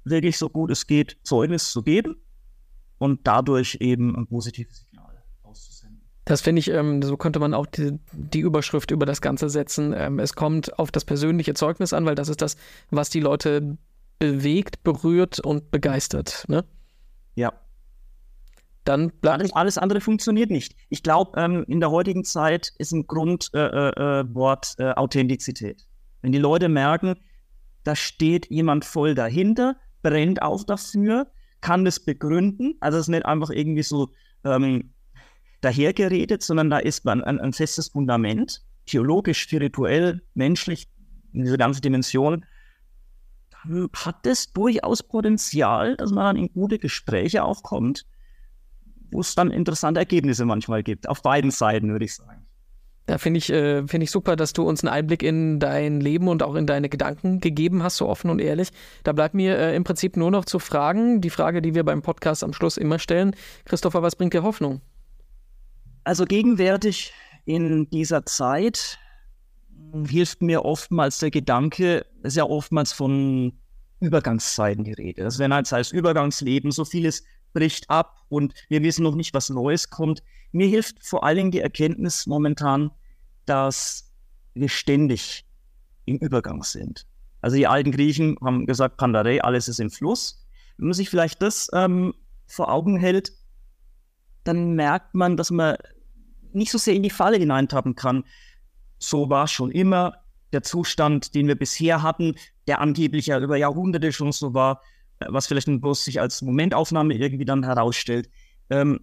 wirklich 0.05 0.37
so 0.37 0.49
gut 0.49 0.71
es 0.71 0.87
geht 0.87 1.17
Zeugnis 1.23 1.71
zu 1.71 1.83
geben 1.83 2.17
und 2.99 3.27
dadurch 3.27 3.79
eben 3.81 4.17
ein 4.17 4.27
positives 4.27 4.86
das 6.27 6.41
finde 6.41 6.59
ich, 6.59 6.71
ähm, 6.73 7.03
so 7.03 7.17
könnte 7.17 7.39
man 7.39 7.55
auch 7.55 7.67
die, 7.67 8.01
die, 8.13 8.41
Überschrift 8.41 8.91
über 8.91 9.07
das 9.07 9.21
Ganze 9.21 9.49
setzen. 9.49 9.95
Ähm, 9.97 10.19
es 10.19 10.35
kommt 10.35 10.77
auf 10.77 10.91
das 10.91 11.05
persönliche 11.05 11.55
Zeugnis 11.55 11.93
an, 11.93 12.05
weil 12.05 12.17
das 12.17 12.29
ist 12.29 12.43
das, 12.43 12.57
was 12.91 13.11
die 13.11 13.21
Leute 13.21 13.79
bewegt, 14.19 14.83
berührt 14.83 15.39
und 15.39 15.71
begeistert. 15.71 16.45
Ne? 16.49 16.65
Ja. 17.37 17.53
Dann 18.83 19.11
bleibt 19.21 19.55
alles 19.55 19.79
andere 19.79 20.01
funktioniert 20.01 20.51
nicht. 20.51 20.75
Ich 20.89 21.05
glaube, 21.05 21.41
ähm, 21.41 21.65
in 21.69 21.79
der 21.79 21.93
heutigen 21.93 22.25
Zeit 22.25 22.73
ist 22.77 22.91
ein 22.91 23.07
Grundwort 23.07 24.75
äh, 24.79 24.85
äh, 24.85 24.91
äh, 24.91 24.95
Authentizität. 24.95 25.87
Wenn 26.23 26.33
die 26.33 26.39
Leute 26.39 26.69
merken, 26.69 27.15
da 27.85 27.95
steht 27.95 28.51
jemand 28.51 28.85
voll 28.85 29.15
dahinter, 29.15 29.77
brennt 30.03 30.43
auch 30.43 30.65
dafür, 30.65 31.29
kann 31.61 31.85
das 31.85 32.01
begründen. 32.01 32.75
Also 32.81 32.99
es 32.99 33.05
ist 33.05 33.09
nicht 33.11 33.27
einfach 33.27 33.51
irgendwie 33.51 33.85
so 33.85 34.11
ähm, 34.45 34.93
dahergeredet, 35.67 36.43
sondern 36.43 36.71
da 36.71 36.79
ist 36.79 37.05
man 37.05 37.23
ein, 37.25 37.41
ein 37.41 37.53
festes 37.53 37.89
Fundament, 37.89 38.63
theologisch, 38.87 39.41
spirituell, 39.41 40.23
menschlich, 40.35 40.89
in 41.33 41.43
dieser 41.43 41.59
ganzen 41.59 41.83
Dimension. 41.83 42.47
Dann 43.51 43.91
hat 43.95 44.27
es 44.27 44.53
durchaus 44.53 45.03
Potenzial, 45.03 45.97
dass 45.97 46.13
man 46.13 46.37
dann 46.37 46.45
in 46.45 46.53
gute 46.53 46.79
Gespräche 46.79 47.45
auch 47.45 47.63
kommt, 47.63 48.07
wo 49.11 49.21
es 49.21 49.35
dann 49.35 49.51
interessante 49.51 50.01
Ergebnisse 50.01 50.45
manchmal 50.45 50.83
gibt. 50.83 51.09
Auf 51.09 51.23
beiden 51.23 51.51
Seiten, 51.51 51.91
würde 51.91 52.05
ich 52.05 52.15
sagen. 52.15 52.47
Da 53.07 53.19
finde 53.19 53.39
ich, 53.39 53.51
äh, 53.51 53.87
find 53.87 54.03
ich 54.03 54.11
super, 54.11 54.35
dass 54.35 54.53
du 54.53 54.63
uns 54.65 54.83
einen 54.83 54.93
Einblick 54.93 55.23
in 55.23 55.61
dein 55.61 56.01
Leben 56.01 56.29
und 56.29 56.43
auch 56.43 56.55
in 56.55 56.67
deine 56.67 56.89
Gedanken 56.89 57.41
gegeben 57.41 57.83
hast, 57.83 57.99
so 57.99 58.09
offen 58.09 58.31
und 58.31 58.41
ehrlich. 58.41 58.71
Da 59.05 59.13
bleibt 59.13 59.35
mir 59.35 59.57
äh, 59.59 59.77
im 59.77 59.85
Prinzip 59.85 60.17
nur 60.17 60.31
noch 60.31 60.45
zu 60.45 60.59
fragen, 60.59 61.21
die 61.21 61.31
Frage, 61.31 61.63
die 61.63 61.75
wir 61.75 61.85
beim 61.85 62.03
Podcast 62.03 62.43
am 62.43 62.53
Schluss 62.53 62.77
immer 62.77 62.99
stellen. 62.99 63.35
Christopher, 63.65 64.03
was 64.03 64.17
bringt 64.17 64.35
dir 64.35 64.43
Hoffnung? 64.43 64.81
Also 66.07 66.25
gegenwärtig 66.25 67.13
in 67.47 67.91
dieser 67.91 68.25
Zeit 68.25 68.97
hilft 70.07 70.41
mir 70.41 70.65
oftmals 70.65 71.19
der 71.19 71.33
Gedanke, 71.33 72.07
es 72.23 72.35
ist 72.35 72.37
ja 72.37 72.45
oftmals 72.45 72.93
von 72.93 73.59
Übergangszeiten 73.99 74.85
die 74.85 74.93
Rede. 74.93 75.25
Das 75.25 75.41
wäre 75.41 75.53
halt 75.53 75.73
als 75.73 75.91
Übergangsleben, 75.91 76.71
so 76.71 76.85
vieles 76.85 77.25
bricht 77.55 77.91
ab 77.91 78.25
und 78.29 78.55
wir 78.69 78.85
wissen 78.85 79.03
noch 79.03 79.17
nicht, 79.17 79.35
was 79.35 79.51
Neues 79.51 79.91
kommt. 79.91 80.23
Mir 80.53 80.69
hilft 80.69 81.05
vor 81.05 81.25
allen 81.25 81.39
Dingen 81.39 81.51
die 81.51 81.61
Erkenntnis 81.61 82.29
momentan, 82.29 82.93
dass 83.45 84.13
wir 84.55 84.69
ständig 84.69 85.45
im 86.05 86.19
Übergang 86.19 86.63
sind. 86.63 87.05
Also 87.41 87.57
die 87.57 87.67
alten 87.67 87.91
Griechen 87.91 88.37
haben 88.45 88.67
gesagt, 88.67 88.97
Pandare, 88.97 89.43
alles 89.43 89.67
ist 89.67 89.81
im 89.81 89.91
Fluss. 89.91 90.47
Wenn 90.77 90.87
man 90.87 90.95
sich 90.95 91.11
vielleicht 91.11 91.43
das 91.43 91.69
ähm, 91.73 92.15
vor 92.47 92.71
Augen 92.71 92.97
hält, 92.97 93.33
dann 94.45 94.75
merkt 94.75 95.17
man, 95.17 95.37
dass 95.37 95.51
man 95.51 95.75
nicht 96.57 96.73
so 96.73 96.79
sehr 96.79 96.95
in 96.95 97.03
die 97.03 97.11
Falle 97.11 97.37
hineintappen 97.37 97.95
kann. 97.95 98.25
So 98.99 99.31
war 99.31 99.47
schon 99.47 99.71
immer. 99.71 100.19
Der 100.53 100.63
Zustand, 100.63 101.35
den 101.35 101.49
wir 101.49 101.57
bisher 101.57 102.03
hatten, 102.03 102.37
der 102.67 102.81
angeblich 102.81 103.27
ja 103.27 103.39
über 103.39 103.57
Jahrhunderte 103.57 104.13
schon 104.13 104.33
so 104.33 104.55
war, 104.55 104.81
äh, 105.21 105.27
was 105.29 105.47
vielleicht 105.47 105.69
bloß 105.69 106.05
sich 106.05 106.21
als 106.21 106.43
Momentaufnahme 106.43 107.15
irgendwie 107.15 107.45
dann 107.45 107.65
herausstellt, 107.65 108.31
ähm, 108.71 109.01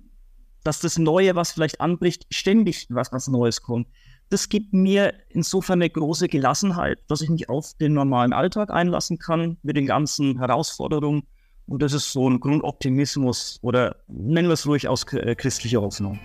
dass 0.64 0.80
das 0.80 0.98
Neue, 0.98 1.36
was 1.36 1.52
vielleicht 1.52 1.82
anbricht, 1.82 2.26
ständig 2.30 2.88
was, 2.90 3.12
was 3.12 3.28
Neues 3.28 3.62
kommt. 3.62 3.88
Das 4.30 4.50
gibt 4.50 4.74
mir 4.74 5.14
insofern 5.30 5.82
eine 5.82 5.90
große 5.90 6.28
Gelassenheit, 6.28 7.00
dass 7.08 7.22
ich 7.22 7.30
mich 7.30 7.50
auf 7.50 7.74
den 7.76 7.94
normalen 7.94 8.34
Alltag 8.34 8.72
einlassen 8.72 9.20
kann 9.20 9.58
mit 9.62 9.76
den 9.76 9.86
ganzen 9.86 10.40
Herausforderungen. 10.40 11.24
Und 11.66 11.82
das 11.82 11.94
ist 11.94 12.12
so 12.12 12.30
ein 12.30 12.40
Grundoptimismus 12.40 13.60
oder 13.62 13.98
nennen 14.08 14.48
wir 14.48 14.54
es 14.54 14.66
ruhig 14.66 14.88
aus 14.88 15.04
äh, 15.14 15.36
christlicher 15.36 15.82
Hoffnung. 15.82 16.20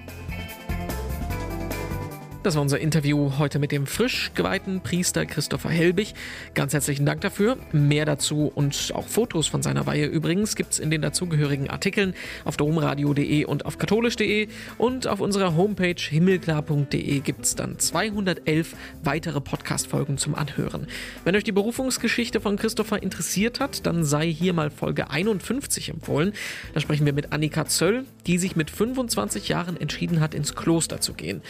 Das 2.49 2.55
war 2.55 2.63
unser 2.63 2.81
Interview 2.81 3.33
heute 3.37 3.59
mit 3.59 3.73
dem 3.73 3.87
frisch 3.87 4.31
geweihten 4.35 4.81
Priester 4.81 5.27
Christopher 5.27 5.69
Helbig. 5.69 6.15
Ganz 6.55 6.73
herzlichen 6.73 7.05
Dank 7.05 7.21
dafür. 7.21 7.59
Mehr 7.73 8.07
dazu 8.07 8.51
und 8.55 8.91
auch 8.95 9.07
Fotos 9.07 9.47
von 9.49 9.63
seiner 9.63 9.85
Weihe 9.85 10.07
übrigens 10.07 10.57
gibt 10.57 10.73
es 10.73 10.79
in 10.79 10.91
den 10.91 11.03
dazugehörigen 11.03 11.69
Artikeln 11.69 12.15
auf 12.47 12.57
domradio.de 12.57 13.45
und 13.45 13.67
auf 13.67 13.77
katholisch.de 13.77 14.49
und 14.79 15.07
auf 15.07 15.21
unserer 15.21 15.57
Homepage 15.57 16.01
himmelklar.de 16.01 17.21
gibt 17.21 17.45
es 17.45 17.55
dann 17.55 17.79
211 17.79 18.75
weitere 19.05 19.43
Podcast-Folgen 19.43 20.17
zum 20.17 20.35
Anhören. 20.35 20.87
Wenn 21.25 21.37
euch 21.37 21.45
die 21.45 21.53
Berufungsgeschichte 21.53 22.41
von 22.41 22.57
Christopher 22.57 23.03
interessiert 23.03 23.61
hat, 23.61 23.85
dann 23.85 24.05
sei 24.07 24.33
hier 24.33 24.55
mal 24.55 24.71
Folge 24.71 25.11
51 25.11 25.91
empfohlen. 25.91 26.33
Da 26.73 26.81
sprechen 26.81 27.05
wir 27.05 27.13
mit 27.13 27.31
Annika 27.31 27.67
Zöll, 27.67 28.07
die 28.27 28.39
sich 28.39 28.57
mit 28.57 28.71
25 28.71 29.49
Jahren 29.49 29.79
entschieden 29.79 30.21
hat, 30.21 30.33
ins 30.33 30.55
Kloster 30.55 31.03
zu 31.03 31.13
gehen. 31.13 31.43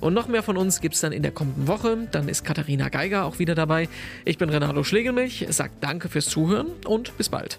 Und 0.00 0.14
noch 0.14 0.28
mehr 0.28 0.42
von 0.42 0.56
uns 0.56 0.80
gibt 0.80 0.94
es 0.94 1.00
dann 1.00 1.12
in 1.12 1.22
der 1.22 1.32
kommenden 1.32 1.68
Woche. 1.68 2.08
Dann 2.10 2.28
ist 2.28 2.44
Katharina 2.44 2.88
Geiger 2.88 3.24
auch 3.24 3.38
wieder 3.38 3.54
dabei. 3.54 3.88
Ich 4.24 4.38
bin 4.38 4.50
Renato 4.50 4.82
Schlegelmilch, 4.84 5.46
sage 5.50 5.72
danke 5.80 6.08
fürs 6.08 6.26
Zuhören 6.26 6.68
und 6.84 7.16
bis 7.16 7.28
bald. 7.28 7.58